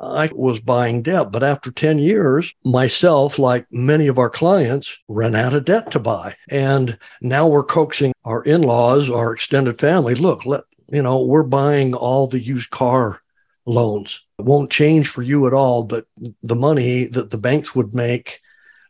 I 0.00 0.30
was 0.32 0.60
buying 0.60 1.02
debt. 1.02 1.30
But 1.30 1.42
after 1.42 1.70
10 1.70 1.98
years, 1.98 2.52
myself, 2.64 3.38
like 3.38 3.66
many 3.70 4.06
of 4.06 4.18
our 4.18 4.30
clients, 4.30 4.96
ran 5.08 5.34
out 5.34 5.54
of 5.54 5.64
debt 5.64 5.90
to 5.92 6.00
buy. 6.00 6.36
And 6.48 6.98
now 7.20 7.48
we're 7.48 7.64
coaxing 7.64 8.12
our 8.24 8.42
in 8.42 8.62
laws, 8.62 9.10
our 9.10 9.32
extended 9.34 9.78
family 9.78 10.14
look, 10.14 10.46
let, 10.46 10.64
you 10.88 11.02
know, 11.02 11.22
we're 11.22 11.42
buying 11.42 11.94
all 11.94 12.26
the 12.26 12.40
used 12.40 12.70
car 12.70 13.20
loans. 13.66 14.26
It 14.38 14.44
won't 14.44 14.70
change 14.70 15.08
for 15.08 15.22
you 15.22 15.46
at 15.46 15.54
all, 15.54 15.84
but 15.84 16.06
the 16.42 16.56
money 16.56 17.06
that 17.06 17.30
the 17.30 17.38
banks 17.38 17.74
would 17.74 17.94
make 17.94 18.40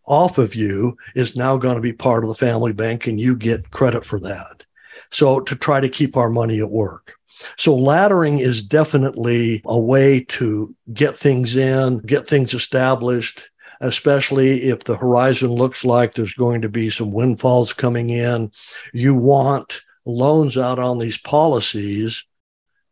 off 0.06 0.38
of 0.38 0.54
you 0.54 0.96
is 1.14 1.36
now 1.36 1.56
going 1.56 1.76
to 1.76 1.80
be 1.80 1.92
part 1.92 2.24
of 2.24 2.28
the 2.28 2.34
family 2.34 2.72
bank 2.72 3.06
and 3.06 3.20
you 3.20 3.36
get 3.36 3.70
credit 3.70 4.04
for 4.04 4.20
that. 4.20 4.64
So 5.10 5.40
to 5.40 5.56
try 5.56 5.80
to 5.80 5.88
keep 5.88 6.16
our 6.16 6.30
money 6.30 6.60
at 6.60 6.70
work. 6.70 7.14
So 7.56 7.76
laddering 7.76 8.40
is 8.40 8.62
definitely 8.62 9.62
a 9.64 9.78
way 9.78 10.20
to 10.20 10.74
get 10.92 11.16
things 11.16 11.56
in, 11.56 11.98
get 11.98 12.28
things 12.28 12.54
established, 12.54 13.42
especially 13.80 14.64
if 14.64 14.84
the 14.84 14.96
horizon 14.96 15.50
looks 15.50 15.84
like 15.84 16.14
there's 16.14 16.34
going 16.34 16.62
to 16.62 16.68
be 16.68 16.90
some 16.90 17.12
windfalls 17.12 17.72
coming 17.72 18.10
in. 18.10 18.52
You 18.92 19.14
want 19.14 19.80
loans 20.04 20.56
out 20.56 20.78
on 20.78 20.98
these 20.98 21.18
policies. 21.18 22.24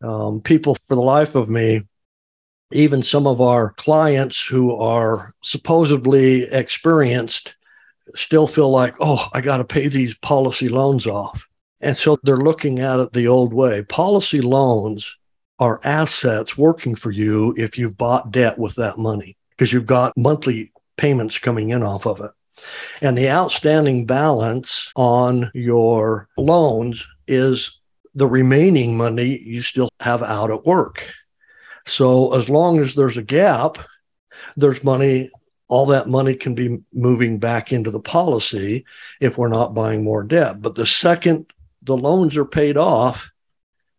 Um, 0.02 0.40
people, 0.40 0.76
for 0.88 0.96
the 0.96 1.02
life 1.02 1.34
of 1.36 1.48
me, 1.48 1.82
even 2.72 3.02
some 3.02 3.26
of 3.26 3.40
our 3.40 3.72
clients 3.72 4.42
who 4.44 4.74
are 4.76 5.34
supposedly 5.42 6.44
experienced 6.44 7.54
still 8.14 8.46
feel 8.46 8.70
like, 8.70 8.94
oh, 9.00 9.28
I 9.32 9.40
got 9.40 9.58
to 9.58 9.64
pay 9.64 9.88
these 9.88 10.16
policy 10.18 10.68
loans 10.68 11.06
off. 11.06 11.46
And 11.80 11.96
so 11.96 12.18
they're 12.22 12.36
looking 12.36 12.78
at 12.78 13.00
it 13.00 13.12
the 13.12 13.26
old 13.26 13.52
way. 13.52 13.82
Policy 13.82 14.40
loans 14.40 15.16
are 15.58 15.80
assets 15.84 16.56
working 16.56 16.94
for 16.94 17.10
you 17.10 17.54
if 17.56 17.78
you've 17.78 17.98
bought 17.98 18.30
debt 18.32 18.58
with 18.58 18.74
that 18.76 18.98
money 18.98 19.36
because 19.50 19.72
you've 19.72 19.86
got 19.86 20.16
monthly 20.16 20.72
payments 20.96 21.38
coming 21.38 21.70
in 21.70 21.82
off 21.82 22.06
of 22.06 22.20
it. 22.20 22.30
And 23.00 23.16
the 23.16 23.30
outstanding 23.30 24.06
balance 24.06 24.90
on 24.96 25.50
your 25.54 26.28
loans 26.36 27.04
is 27.26 27.80
the 28.14 28.26
remaining 28.26 28.96
money 28.96 29.38
you 29.38 29.62
still 29.62 29.88
have 30.00 30.22
out 30.22 30.50
at 30.50 30.66
work. 30.66 31.04
So 31.86 32.34
as 32.34 32.48
long 32.48 32.78
as 32.80 32.94
there's 32.94 33.16
a 33.16 33.22
gap, 33.22 33.78
there's 34.56 34.84
money, 34.84 35.30
all 35.68 35.86
that 35.86 36.08
money 36.08 36.34
can 36.34 36.54
be 36.54 36.78
moving 36.92 37.38
back 37.38 37.72
into 37.72 37.90
the 37.90 38.00
policy 38.00 38.84
if 39.20 39.38
we're 39.38 39.48
not 39.48 39.74
buying 39.74 40.04
more 40.04 40.22
debt. 40.22 40.60
But 40.60 40.74
the 40.74 40.86
second 40.86 41.52
the 41.82 41.96
loans 41.96 42.36
are 42.36 42.44
paid 42.44 42.76
off, 42.76 43.30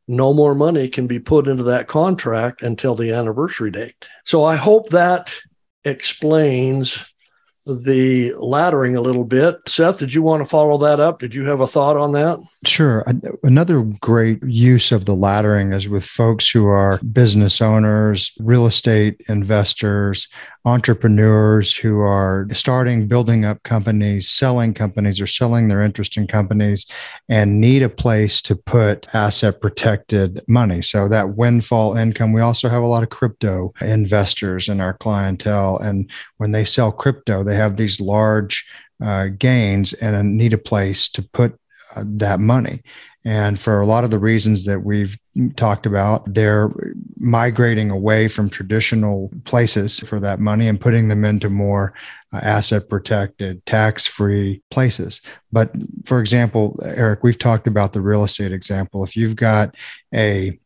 no 0.07 0.33
more 0.33 0.55
money 0.55 0.89
can 0.89 1.07
be 1.07 1.19
put 1.19 1.47
into 1.47 1.63
that 1.63 1.87
contract 1.87 2.61
until 2.61 2.95
the 2.95 3.11
anniversary 3.11 3.71
date. 3.71 4.07
So 4.23 4.43
I 4.43 4.55
hope 4.55 4.89
that 4.89 5.33
explains 5.83 7.12
the 7.65 8.31
laddering 8.31 8.97
a 8.97 9.01
little 9.01 9.23
bit. 9.23 9.57
Seth, 9.67 9.97
did 9.97 10.13
you 10.13 10.21
want 10.21 10.43
to 10.43 10.49
follow 10.49 10.77
that 10.79 10.99
up? 10.99 11.19
Did 11.19 11.33
you 11.33 11.45
have 11.45 11.61
a 11.61 11.67
thought 11.67 11.95
on 11.95 12.11
that? 12.11 12.39
Sure. 12.65 13.05
Another 13.43 13.81
great 13.81 14.43
use 14.43 14.91
of 14.91 15.05
the 15.05 15.15
laddering 15.15 15.73
is 15.73 15.87
with 15.87 16.05
folks 16.05 16.49
who 16.49 16.65
are 16.65 16.99
business 16.99 17.61
owners, 17.61 18.33
real 18.39 18.65
estate 18.65 19.21
investors, 19.27 20.27
entrepreneurs 20.65 21.75
who 21.75 21.99
are 21.99 22.47
starting, 22.53 23.07
building 23.07 23.43
up 23.43 23.61
companies, 23.63 24.29
selling 24.29 24.73
companies, 24.73 25.19
or 25.19 25.27
selling 25.27 25.67
their 25.67 25.81
interest 25.81 26.15
in 26.15 26.25
companies 26.25 26.85
and 27.27 27.59
need 27.59 27.83
a 27.83 27.89
place 27.89 28.41
to 28.41 28.55
put 28.55 29.13
asset 29.13 29.59
protected 29.59 30.41
money. 30.47 30.81
So 30.81 31.09
that 31.09 31.35
windfall 31.35 31.97
income, 31.97 32.31
we 32.31 32.41
also 32.41 32.69
have 32.69 32.83
a 32.83 32.87
lot 32.87 33.03
of 33.03 33.09
crypto 33.09 33.73
investors 33.81 34.69
in 34.69 34.79
our 34.79 34.93
clientele. 34.93 35.77
And 35.79 36.09
when 36.37 36.51
they 36.51 36.63
sell 36.63 36.91
crypto, 36.91 37.43
they 37.43 37.55
have 37.55 37.75
these 37.75 37.99
large 37.99 38.65
uh, 39.03 39.27
gains 39.37 39.91
and 39.93 40.37
need 40.37 40.53
a 40.53 40.57
place 40.57 41.09
to 41.09 41.21
put 41.33 41.59
that 41.97 42.39
money. 42.39 42.81
And 43.25 43.57
for 43.57 43.79
a 43.79 43.85
lot 43.85 44.03
of 44.03 44.11
the 44.11 44.19
reasons 44.19 44.65
that 44.65 44.83
we've 44.83 45.17
talked 45.55 45.85
about, 45.85 46.33
they're 46.33 46.69
migrating 47.17 47.89
away 47.89 48.27
from 48.27 48.49
traditional 48.49 49.31
places 49.45 50.01
for 50.01 50.19
that 50.19 50.41
money 50.41 50.67
and 50.67 50.79
putting 50.79 51.07
them 51.07 51.23
into 51.23 51.49
more 51.49 51.93
uh, 52.33 52.41
asset 52.43 52.89
protected, 52.89 53.65
tax 53.65 54.05
free 54.05 54.61
places. 54.69 55.21
But 55.53 55.71
for 56.05 56.19
example, 56.19 56.77
Eric, 56.83 57.23
we've 57.23 57.39
talked 57.39 57.65
about 57.65 57.93
the 57.93 58.01
real 58.01 58.25
estate 58.25 58.51
example. 58.51 59.03
If 59.05 59.15
you've 59.15 59.37
got 59.37 59.73
a 60.13 60.59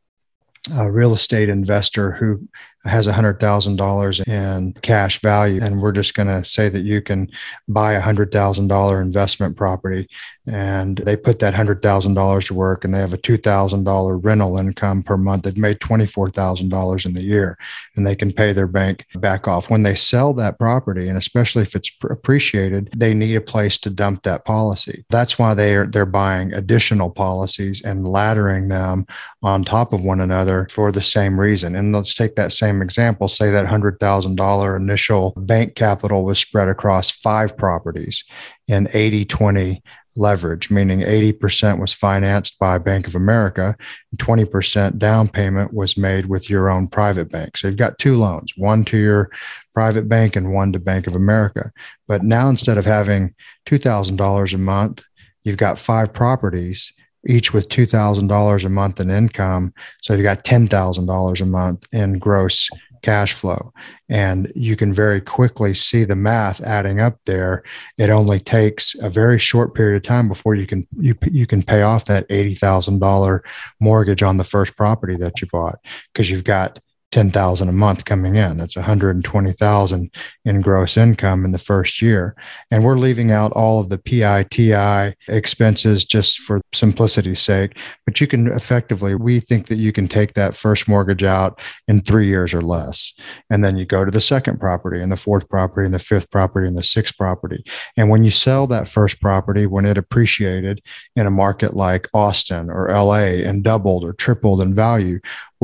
a 0.75 0.91
real 0.91 1.13
estate 1.13 1.49
investor 1.49 2.11
who 2.11 2.47
has 2.87 3.07
$100,000 3.07 4.27
in 4.27 4.73
cash 4.81 5.21
value. 5.21 5.61
And 5.63 5.81
we're 5.81 5.91
just 5.91 6.13
going 6.13 6.27
to 6.27 6.43
say 6.43 6.69
that 6.69 6.81
you 6.81 7.01
can 7.01 7.29
buy 7.67 7.93
a 7.93 8.01
$100,000 8.01 9.01
investment 9.01 9.55
property 9.57 10.07
and 10.45 10.97
they 10.99 11.17
put 11.17 11.39
that 11.39 11.53
$100,000 11.53 12.47
to 12.47 12.53
work 12.53 12.85
and 12.85 12.93
they 12.93 12.99
have 12.99 13.13
a 13.13 13.17
$2,000 13.17 14.19
rental 14.23 14.57
income 14.57 15.03
per 15.03 15.17
month. 15.17 15.43
They've 15.43 15.57
made 15.57 15.79
$24,000 15.79 17.05
in 17.05 17.13
the 17.13 17.21
year 17.21 17.57
and 17.95 18.07
they 18.07 18.15
can 18.15 18.31
pay 18.31 18.53
their 18.53 18.67
bank 18.67 19.05
back 19.15 19.47
off. 19.47 19.69
When 19.69 19.83
they 19.83 19.95
sell 19.95 20.33
that 20.35 20.57
property, 20.57 21.09
and 21.09 21.17
especially 21.17 21.63
if 21.63 21.75
it's 21.75 21.91
appreciated, 22.09 22.89
they 22.95 23.13
need 23.13 23.35
a 23.35 23.41
place 23.41 23.77
to 23.79 23.89
dump 23.89 24.23
that 24.23 24.45
policy. 24.45 25.03
That's 25.09 25.37
why 25.37 25.53
they 25.53 25.75
are, 25.75 25.85
they're 25.85 26.05
buying 26.05 26.53
additional 26.53 27.09
policies 27.09 27.81
and 27.83 28.05
laddering 28.05 28.69
them 28.69 29.05
on 29.43 29.65
top 29.65 29.91
of 29.91 30.03
one 30.03 30.21
another 30.21 30.67
for 30.71 30.91
the 30.91 31.01
same 31.01 31.39
reason. 31.39 31.75
And 31.75 31.93
let's 31.93 32.13
take 32.13 32.35
that 32.35 32.53
same 32.53 32.76
example, 32.81 33.27
say 33.27 33.51
that 33.51 33.65
$100,000 33.65 34.75
initial 34.77 35.33
bank 35.37 35.75
capital 35.75 36.23
was 36.23 36.39
spread 36.39 36.69
across 36.69 37.09
five 37.09 37.57
properties 37.57 38.23
in 38.67 38.87
80 38.93 39.25
20 39.25 39.83
leverage, 40.17 40.69
meaning 40.69 41.01
80% 41.01 41.79
was 41.79 41.93
financed 41.93 42.57
by 42.59 42.77
Bank 42.79 43.07
of 43.07 43.15
America, 43.15 43.75
and 44.11 44.19
20% 44.19 44.97
down 44.97 45.29
payment 45.29 45.73
was 45.73 45.95
made 45.95 46.25
with 46.25 46.49
your 46.49 46.69
own 46.69 46.87
private 46.87 47.29
bank. 47.31 47.57
So 47.57 47.67
you've 47.67 47.77
got 47.77 47.99
two 47.99 48.17
loans, 48.17 48.51
one 48.57 48.83
to 48.85 48.97
your 48.97 49.29
private 49.73 50.09
bank 50.09 50.35
and 50.35 50.53
one 50.53 50.73
to 50.73 50.79
Bank 50.79 51.07
of 51.07 51.15
America. 51.15 51.71
But 52.07 52.23
now 52.23 52.49
instead 52.49 52.77
of 52.77 52.85
having 52.85 53.35
$2,000 53.67 54.53
a 54.53 54.57
month, 54.57 55.03
you've 55.43 55.57
got 55.57 55.79
five 55.79 56.13
properties 56.13 56.91
each 57.27 57.53
with 57.53 57.69
$2,000 57.69 58.65
a 58.65 58.69
month 58.69 58.99
in 58.99 59.11
income. 59.11 59.73
So 60.01 60.13
you've 60.13 60.23
got 60.23 60.43
$10,000 60.43 61.41
a 61.41 61.45
month 61.45 61.85
in 61.91 62.19
gross 62.19 62.69
cash 63.03 63.33
flow. 63.33 63.71
And 64.09 64.51
you 64.55 64.75
can 64.75 64.91
very 64.93 65.21
quickly 65.21 65.73
see 65.73 66.03
the 66.03 66.15
math 66.15 66.61
adding 66.61 66.99
up 66.99 67.19
there. 67.25 67.63
It 67.97 68.09
only 68.09 68.39
takes 68.39 68.95
a 68.95 69.09
very 69.09 69.39
short 69.39 69.75
period 69.75 69.97
of 69.97 70.03
time 70.03 70.27
before 70.27 70.55
you 70.55 70.65
can 70.65 70.87
you, 70.97 71.15
you 71.29 71.45
can 71.45 71.63
pay 71.63 71.81
off 71.81 72.05
that 72.05 72.27
$80,000 72.29 73.39
mortgage 73.79 74.23
on 74.23 74.37
the 74.37 74.43
first 74.43 74.75
property 74.75 75.15
that 75.17 75.41
you 75.41 75.47
bought 75.51 75.79
because 76.11 76.29
you've 76.29 76.43
got 76.43 76.79
10,000 77.11 77.69
a 77.69 77.71
month 77.71 78.03
coming 78.03 78.35
in. 78.35 78.57
That's 78.57 78.75
120,000 78.75 80.11
in 80.43 80.61
gross 80.61 80.97
income 80.97 81.45
in 81.45 81.53
the 81.53 81.57
first 81.57 82.01
year. 82.01 82.35
And 82.69 82.83
we're 82.83 82.97
leaving 82.97 83.31
out 83.31 83.53
all 83.53 83.79
of 83.79 83.89
the 83.89 83.97
PITI 83.97 85.15
expenses 85.29 86.03
just 86.03 86.39
for 86.39 86.59
simplicity's 86.73 87.39
sake. 87.39 87.77
But 88.05 88.19
you 88.19 88.27
can 88.27 88.47
effectively, 88.47 89.15
we 89.15 89.39
think 89.39 89.67
that 89.67 89.77
you 89.77 89.93
can 89.93 90.07
take 90.09 90.33
that 90.33 90.55
first 90.55 90.87
mortgage 90.87 91.23
out 91.23 91.59
in 91.87 92.01
three 92.01 92.27
years 92.27 92.53
or 92.53 92.61
less. 92.61 93.13
And 93.49 93.63
then 93.63 93.77
you 93.77 93.85
go 93.85 94.03
to 94.03 94.11
the 94.11 94.21
second 94.21 94.59
property 94.59 95.01
and 95.01 95.11
the 95.11 95.17
fourth 95.17 95.47
property 95.47 95.85
and 95.85 95.93
the 95.93 95.99
fifth 95.99 96.29
property 96.29 96.67
and 96.67 96.77
the 96.77 96.83
sixth 96.83 97.17
property. 97.17 97.63
And 97.95 98.09
when 98.09 98.25
you 98.25 98.31
sell 98.31 98.67
that 98.67 98.87
first 98.87 99.21
property, 99.21 99.65
when 99.65 99.85
it 99.85 99.97
appreciated 99.97 100.81
in 101.15 101.25
a 101.25 101.31
market 101.31 101.73
like 101.73 102.09
Austin 102.13 102.69
or 102.69 102.89
LA 102.89 103.43
and 103.47 103.63
doubled 103.63 104.03
or 104.03 104.11
tripled 104.11 104.61
in 104.61 104.73
value, 104.73 105.19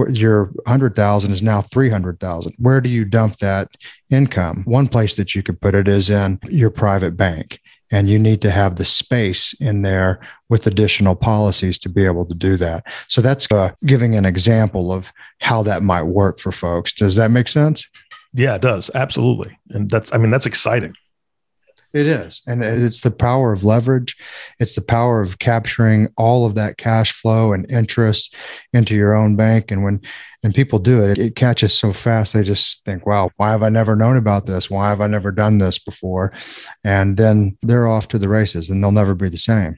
your 0.09 0.45
100,000 0.65 1.31
is 1.31 1.41
now 1.41 1.61
300,000. 1.61 2.53
Where 2.57 2.81
do 2.81 2.89
you 2.89 3.05
dump 3.05 3.37
that 3.37 3.69
income? 4.09 4.63
One 4.65 4.87
place 4.87 5.15
that 5.15 5.35
you 5.35 5.43
could 5.43 5.61
put 5.61 5.75
it 5.75 5.87
is 5.87 6.09
in 6.09 6.39
your 6.49 6.69
private 6.69 7.15
bank. 7.15 7.59
And 7.91 8.09
you 8.09 8.17
need 8.17 8.41
to 8.41 8.49
have 8.49 8.77
the 8.77 8.85
space 8.85 9.53
in 9.61 9.83
there 9.83 10.19
with 10.49 10.65
additional 10.65 11.15
policies 11.15 11.77
to 11.79 11.89
be 11.89 12.05
able 12.05 12.25
to 12.25 12.33
do 12.33 12.57
that. 12.57 12.85
So 13.07 13.21
that's 13.21 13.51
uh, 13.51 13.73
giving 13.85 14.15
an 14.15 14.25
example 14.25 14.91
of 14.91 15.11
how 15.39 15.61
that 15.63 15.83
might 15.83 16.03
work 16.03 16.39
for 16.39 16.51
folks. 16.51 16.91
Does 16.91 17.15
that 17.15 17.29
make 17.29 17.47
sense? 17.47 17.87
Yeah, 18.33 18.55
it 18.55 18.63
does. 18.63 18.89
Absolutely. 18.95 19.59
And 19.69 19.91
that's, 19.91 20.11
I 20.11 20.17
mean, 20.17 20.31
that's 20.31 20.47
exciting. 20.47 20.95
It 21.93 22.07
is. 22.07 22.41
And 22.47 22.63
it's 22.63 23.01
the 23.01 23.11
power 23.11 23.53
of 23.53 23.63
leverage. 23.63 24.17
It's 24.59 24.73
the 24.73 24.81
power 24.81 25.21
of 25.21 25.37
capturing 25.37 26.07
all 26.17 26.47
of 26.47 26.55
that 26.55 26.77
cash 26.77 27.11
flow 27.11 27.53
and 27.53 27.69
interest 27.69 28.35
into 28.73 28.95
your 28.95 29.13
own 29.13 29.35
bank. 29.35 29.69
And 29.69 29.83
when 29.83 30.01
and 30.41 30.55
people 30.55 30.79
do 30.79 31.01
it, 31.01 31.17
it 31.17 31.35
catches 31.35 31.73
so 31.73 31.93
fast 31.93 32.33
they 32.33 32.43
just 32.43 32.83
think, 32.83 33.05
wow, 33.05 33.29
why 33.37 33.51
have 33.51 33.63
I 33.63 33.69
never 33.69 33.95
known 33.95 34.17
about 34.17 34.45
this? 34.45 34.69
Why 34.69 34.89
have 34.89 35.01
I 35.01 35.07
never 35.07 35.31
done 35.31 35.59
this 35.59 35.79
before? 35.79 36.33
And 36.83 37.15
then 37.15 37.57
they're 37.61 37.87
off 37.87 38.09
to 38.09 38.19
the 38.19 38.27
races 38.27 38.69
and 38.69 38.83
they'll 38.83 38.91
never 38.91 39.13
be 39.15 39.29
the 39.29 39.37
same. 39.37 39.77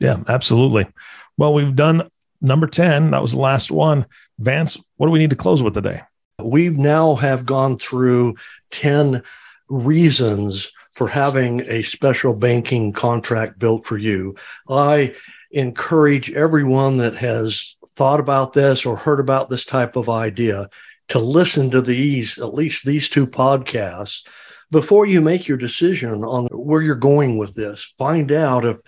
Yeah, 0.00 0.22
absolutely. 0.26 0.88
Well, 1.36 1.54
we've 1.54 1.76
done 1.76 2.08
number 2.40 2.66
10. 2.66 3.12
That 3.12 3.22
was 3.22 3.32
the 3.32 3.38
last 3.38 3.70
one. 3.70 4.06
Vance, 4.40 4.82
what 4.96 5.06
do 5.06 5.12
we 5.12 5.20
need 5.20 5.30
to 5.30 5.36
close 5.36 5.62
with 5.62 5.74
today? 5.74 6.00
We 6.42 6.70
now 6.70 7.14
have 7.16 7.46
gone 7.46 7.78
through 7.78 8.34
10 8.70 9.22
reasons 9.68 10.72
for 10.94 11.08
having 11.08 11.60
a 11.68 11.82
special 11.82 12.34
banking 12.34 12.92
contract 12.92 13.58
built 13.58 13.86
for 13.86 13.98
you. 13.98 14.34
I 14.68 15.14
encourage 15.50 16.30
everyone 16.32 16.98
that 16.98 17.14
has 17.16 17.76
thought 17.96 18.20
about 18.20 18.52
this 18.52 18.86
or 18.86 18.96
heard 18.96 19.20
about 19.20 19.50
this 19.50 19.64
type 19.64 19.96
of 19.96 20.08
idea 20.08 20.68
to 21.08 21.18
listen 21.18 21.70
to 21.70 21.82
these, 21.82 22.38
at 22.38 22.54
least 22.54 22.84
these 22.84 23.08
two 23.08 23.24
podcasts, 23.24 24.26
before 24.70 25.04
you 25.04 25.20
make 25.20 25.46
your 25.46 25.58
decision 25.58 26.24
on 26.24 26.46
where 26.46 26.80
you're 26.80 26.94
going 26.94 27.36
with 27.36 27.54
this. 27.54 27.92
Find 27.98 28.32
out 28.32 28.64
if 28.64 28.78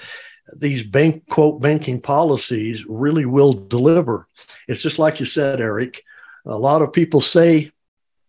these 0.57 0.83
bank 0.83 1.29
quote 1.29 1.61
banking 1.61 2.01
policies 2.01 2.85
really 2.87 3.27
will 3.27 3.53
deliver. 3.53 4.27
It's 4.69 4.81
just 4.81 4.99
like 4.99 5.21
you 5.21 5.27
said, 5.27 5.61
Eric. 5.61 6.03
A 6.47 6.59
lot 6.59 6.83
of 6.83 6.93
people 6.93 7.21
say 7.21 7.71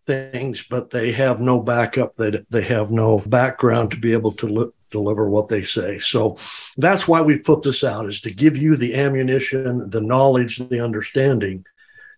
things, 0.06 0.64
but 0.70 0.90
they 0.90 1.12
have 1.12 1.40
no 1.40 1.60
backup. 1.60 2.16
They, 2.18 2.32
they 2.50 2.64
have 2.64 2.92
no 2.92 3.20
background 3.26 3.92
to 3.92 3.98
be 3.98 4.14
able 4.14 4.32
to 4.34 4.48
li- 4.48 4.72
deliver 4.92 5.30
what 5.30 5.50
they 5.50 5.64
say. 5.64 6.00
So 6.00 6.38
that's 6.78 7.08
why 7.08 7.22
we 7.22 7.38
put 7.38 7.64
this 7.64 7.84
out 7.84 8.08
is 8.08 8.22
to 8.22 8.32
give 8.32 8.56
you 8.58 8.76
the 8.76 8.96
ammunition, 8.96 9.90
the 9.90 10.02
knowledge, 10.02 10.58
the 10.58 10.84
understanding 10.84 11.66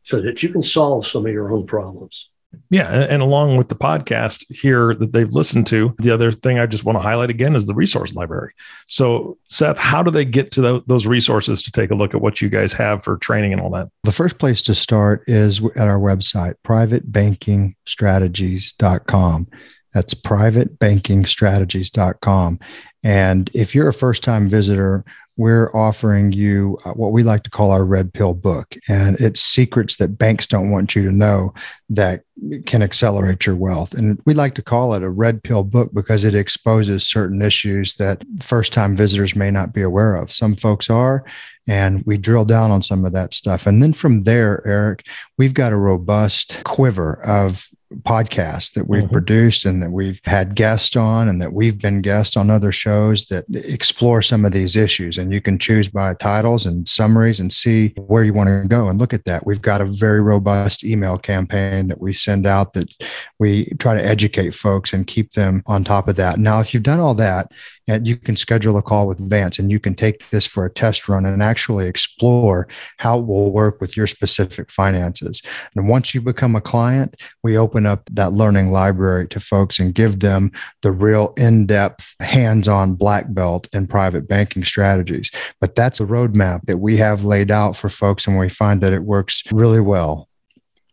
so 0.04 0.22
that 0.22 0.42
you 0.42 0.50
can 0.50 0.64
solve 0.64 1.06
some 1.06 1.26
of 1.26 1.32
your 1.32 1.52
own 1.52 1.66
problems. 1.66 2.30
Yeah. 2.70 3.08
And, 3.10 3.22
along 3.22 3.56
with 3.58 3.70
the 3.70 3.76
podcast 3.76 4.46
here 4.50 4.94
that 4.96 5.14
they've 5.14 5.32
listened 5.32 5.68
to, 5.68 5.96
the 6.00 6.12
other 6.12 6.32
thing 6.32 6.60
I 6.60 6.66
just 6.66 6.84
want 6.84 6.98
to 6.98 7.02
highlight 7.02 7.30
again 7.30 7.56
is 7.56 7.66
the 7.66 7.74
resource 7.74 8.14
library. 8.14 8.52
So, 8.88 9.38
Seth, 9.50 9.78
how 9.78 10.04
do 10.04 10.12
they 10.12 10.26
get 10.26 10.52
to 10.52 10.62
the, 10.62 10.84
those 10.88 11.06
resources 11.06 11.64
to 11.64 11.72
take 11.72 11.92
a 11.92 11.96
look 11.96 12.14
at 12.14 12.20
what 12.22 12.42
you 12.42 12.50
guys 12.50 12.74
have 12.74 13.02
for 13.04 13.18
training 13.18 13.54
and 13.54 13.62
all 13.62 13.70
that? 13.72 13.88
The 14.04 14.12
first 14.12 14.40
place 14.40 14.62
to 14.64 14.76
start 14.76 15.24
is 15.28 15.62
at 15.76 15.88
our 15.88 16.00
website, 16.00 16.56
privatebankingstrategies.com. 16.66 19.48
That's 19.94 20.14
privatebankingstrategies.com. 20.14 22.60
And 23.04 23.50
if 23.54 23.74
you're 23.74 23.88
a 23.88 23.94
first 23.94 24.22
time 24.24 24.50
visitor, 24.50 25.06
we're 25.38 25.74
offering 25.76 26.32
you 26.32 26.78
uh, 26.84 26.92
what 26.92 27.12
we 27.12 27.24
like 27.24 27.44
to 27.44 27.50
call 27.50 27.72
our 27.72 27.86
red 27.86 28.12
pill 28.12 28.34
book. 28.34 28.76
And 28.90 29.20
it's 29.20 29.40
secrets 29.40 29.96
that 29.98 30.18
banks 30.18 30.48
don't 30.48 30.72
want 30.72 30.96
you 30.96 31.04
to 31.04 31.12
know 31.12 31.54
that 31.90 32.24
can 32.66 32.82
accelerate 32.82 33.46
your 33.46 33.56
wealth. 33.56 33.94
And 33.94 34.20
we 34.26 34.34
like 34.34 34.56
to 34.56 34.62
call 34.64 34.94
it 34.94 35.04
a 35.04 35.10
red 35.10 35.44
pill 35.44 35.64
book 35.64 35.94
because 35.94 36.24
it 36.24 36.36
exposes 36.36 37.06
certain 37.06 37.42
issues 37.42 37.96
that 37.96 38.24
first 38.42 38.74
time 38.74 38.96
visitors 38.96 39.36
may 39.36 39.52
not 39.52 39.74
be 39.74 39.84
aware 39.84 40.16
of. 40.16 40.34
Some 40.34 40.56
folks 40.56 40.90
are, 40.90 41.24
and 41.68 42.04
we 42.06 42.18
drill 42.18 42.46
down 42.46 42.72
on 42.72 42.82
some 42.82 43.06
of 43.06 43.14
that 43.14 43.34
stuff. 43.34 43.68
And 43.68 43.82
then 43.82 43.94
from 43.94 44.24
there, 44.24 44.66
Eric, 44.68 45.06
we've 45.38 45.54
got 45.54 45.74
a 45.74 45.78
robust 45.78 46.64
quiver 46.64 47.24
of 47.24 47.70
podcasts 48.04 48.74
that 48.74 48.88
we've 48.88 49.04
mm-hmm. 49.04 49.14
produced 49.14 49.66
and 49.66 49.82
that 49.82 49.92
we've 49.92 50.22
had 50.26 50.56
guests 50.56 50.96
on 50.96 51.28
and 51.30 51.42
that 51.42 51.54
we've 51.54 51.80
been 51.80 52.02
guests 52.02 52.36
on 52.36 52.50
other 52.50 52.72
shows 52.72 53.26
that 53.26 53.46
explore 53.54 54.22
some 54.22 54.46
of 54.46 54.52
these 54.52 54.76
issues. 54.76 55.18
And 55.18 55.32
you 55.32 55.42
can 55.42 55.58
choose 55.58 55.88
by 55.88 56.14
titles 56.14 56.66
and 56.66 56.88
summaries 56.88 57.40
and 57.40 57.52
see 57.52 57.94
where 57.96 58.24
you 58.24 58.34
want 58.34 58.50
to 58.50 58.68
go 58.68 58.90
and 58.90 59.00
look 59.00 59.14
at 59.14 59.26
that. 59.26 59.46
We've 59.46 59.62
got 59.62 59.82
a 59.82 59.86
very 59.86 60.22
robust 60.22 60.84
email 60.84 61.18
campaign 61.18 61.88
that 61.88 62.02
we 62.02 62.14
send 62.14 62.46
out 62.46 62.74
that 62.74 62.94
we 63.40 63.66
try 63.80 63.94
to 63.94 64.06
educate 64.06 64.54
folks 64.54 64.94
and 64.94 65.06
keep 65.08 65.32
them 65.32 65.62
on 65.66 65.84
top 65.84 66.08
of 66.08 66.16
that. 66.16 66.40
Now, 66.40 66.60
if 66.60 66.74
you've 66.74 66.84
done 66.84 67.00
all 67.00 67.14
that, 67.16 67.52
and 67.88 68.06
you 68.06 68.18
can 68.18 68.36
schedule 68.36 68.78
a 68.78 68.82
call 68.82 69.08
with 69.08 69.18
Vance 69.18 69.60
and 69.60 69.72
you 69.72 69.80
can 69.80 69.96
take 69.96 70.30
this 70.30 70.46
for 70.46 70.66
a 70.66 70.70
test 70.70 71.08
run 71.08 71.26
and 71.26 71.42
actually 71.42 71.88
explore 71.88 72.68
how 72.98 73.20
it 73.20 73.26
will 73.26 73.52
work 73.52 73.80
with 73.80 73.96
your 73.96 74.08
specific 74.08 74.70
finances. 74.70 75.42
And 75.76 75.88
once 75.88 76.14
you 76.14 76.22
become 76.22 76.56
a 76.56 76.62
client, 76.62 77.16
we 77.44 77.58
open 77.58 77.86
up 77.86 78.10
that 78.12 78.34
learning 78.34 78.72
library 78.72 79.28
to 79.30 79.40
folks 79.40 79.80
and 79.80 79.96
give 79.96 80.20
them 80.20 80.52
the 80.82 80.92
real 80.92 81.34
in 81.38 81.66
depth, 81.66 82.16
hands 82.20 82.68
on 82.68 82.96
black 82.96 83.34
belt 83.34 83.70
in 83.74 83.88
private 83.88 84.28
banking 84.28 84.64
strategies. 84.64 85.32
But 85.62 85.76
that's 85.76 86.02
a 86.02 86.06
roadmap 86.06 86.66
that 86.66 86.78
we 86.78 86.98
have 86.98 87.24
laid 87.24 87.52
out 87.52 87.78
for 87.78 87.90
folks, 87.90 88.28
and 88.28 88.38
we 88.38 88.50
find 88.50 88.82
that 88.82 88.94
it 88.94 89.04
works 89.04 89.44
really 89.52 89.82
well. 89.82 90.28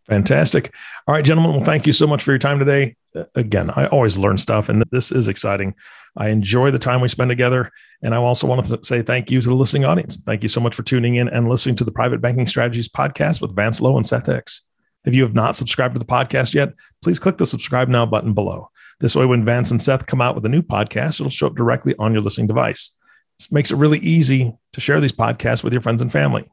Fantastic. 0.07 0.73
All 1.07 1.15
right, 1.15 1.25
gentlemen. 1.25 1.55
Well, 1.55 1.65
thank 1.65 1.87
you 1.87 1.93
so 1.93 2.05
much 2.05 2.23
for 2.23 2.31
your 2.31 2.39
time 2.39 2.59
today. 2.59 2.95
Uh, 3.15 3.23
again, 3.33 3.71
I 3.71 3.87
always 3.87 4.17
learn 4.17 4.37
stuff, 4.37 4.69
and 4.69 4.83
this 4.91 5.11
is 5.11 5.27
exciting. 5.27 5.73
I 6.15 6.29
enjoy 6.29 6.71
the 6.71 6.79
time 6.79 7.01
we 7.01 7.07
spend 7.07 7.29
together. 7.29 7.71
And 8.01 8.13
I 8.13 8.17
also 8.17 8.45
want 8.45 8.65
to 8.65 8.79
say 8.83 9.01
thank 9.01 9.31
you 9.31 9.41
to 9.41 9.49
the 9.49 9.55
listening 9.55 9.85
audience. 9.85 10.15
Thank 10.15 10.43
you 10.43 10.49
so 10.49 10.61
much 10.61 10.75
for 10.75 10.83
tuning 10.83 11.15
in 11.15 11.27
and 11.29 11.49
listening 11.49 11.75
to 11.77 11.83
the 11.83 11.91
Private 11.91 12.21
Banking 12.21 12.45
Strategies 12.45 12.87
podcast 12.87 13.41
with 13.41 13.55
Vance 13.55 13.81
Lowe 13.81 13.97
and 13.97 14.05
Seth 14.05 14.27
Hicks. 14.27 14.61
If 15.05 15.15
you 15.15 15.23
have 15.23 15.33
not 15.33 15.55
subscribed 15.55 15.95
to 15.95 15.99
the 15.99 16.05
podcast 16.05 16.53
yet, 16.53 16.73
please 17.03 17.19
click 17.19 17.37
the 17.37 17.45
subscribe 17.45 17.89
now 17.89 18.05
button 18.05 18.33
below. 18.33 18.69
This 18.99 19.15
way, 19.15 19.25
when 19.25 19.43
Vance 19.43 19.71
and 19.71 19.81
Seth 19.81 20.07
come 20.07 20.21
out 20.21 20.35
with 20.35 20.45
a 20.45 20.49
new 20.49 20.61
podcast, 20.61 21.19
it'll 21.19 21.29
show 21.29 21.47
up 21.47 21.55
directly 21.55 21.95
on 21.99 22.13
your 22.13 22.21
listening 22.21 22.47
device. 22.47 22.91
This 23.37 23.51
makes 23.51 23.71
it 23.71 23.77
really 23.77 23.99
easy 23.99 24.53
to 24.73 24.79
share 24.79 25.01
these 25.01 25.11
podcasts 25.11 25.63
with 25.63 25.73
your 25.73 25.81
friends 25.81 26.01
and 26.01 26.11
family. 26.11 26.45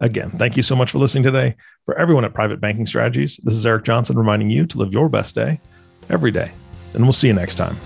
Again, 0.00 0.30
thank 0.30 0.56
you 0.56 0.62
so 0.62 0.74
much 0.74 0.90
for 0.90 0.98
listening 0.98 1.24
today. 1.24 1.56
For 1.84 1.96
everyone 1.98 2.24
at 2.24 2.32
Private 2.32 2.58
Banking 2.60 2.86
Strategies, 2.86 3.36
this 3.44 3.52
is 3.52 3.66
Eric 3.66 3.84
Johnson 3.84 4.16
reminding 4.16 4.48
you 4.48 4.66
to 4.66 4.78
live 4.78 4.92
your 4.92 5.10
best 5.10 5.34
day 5.34 5.60
every 6.08 6.30
day. 6.30 6.52
And 6.94 7.02
we'll 7.02 7.12
see 7.12 7.28
you 7.28 7.34
next 7.34 7.56
time. 7.56 7.76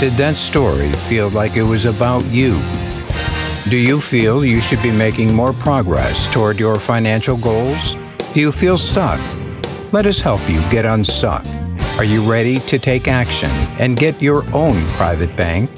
Did 0.00 0.14
that 0.14 0.34
story 0.34 0.90
feel 1.08 1.28
like 1.28 1.56
it 1.56 1.62
was 1.62 1.84
about 1.84 2.24
you? 2.26 2.60
Do 3.70 3.76
you 3.76 4.00
feel 4.00 4.44
you 4.44 4.60
should 4.60 4.82
be 4.82 4.90
making 4.90 5.32
more 5.32 5.52
progress 5.52 6.30
toward 6.32 6.58
your 6.58 6.80
financial 6.80 7.36
goals? 7.36 7.94
Do 8.34 8.40
you 8.40 8.50
feel 8.50 8.76
stuck? 8.76 9.20
Let 9.92 10.06
us 10.06 10.18
help 10.18 10.40
you 10.50 10.58
get 10.70 10.84
unstuck. 10.84 11.46
Are 11.98 12.04
you 12.04 12.22
ready 12.28 12.58
to 12.60 12.78
take 12.78 13.06
action 13.06 13.50
and 13.78 13.96
get 13.96 14.20
your 14.20 14.44
own 14.54 14.88
private 14.92 15.36
bank? 15.36 15.70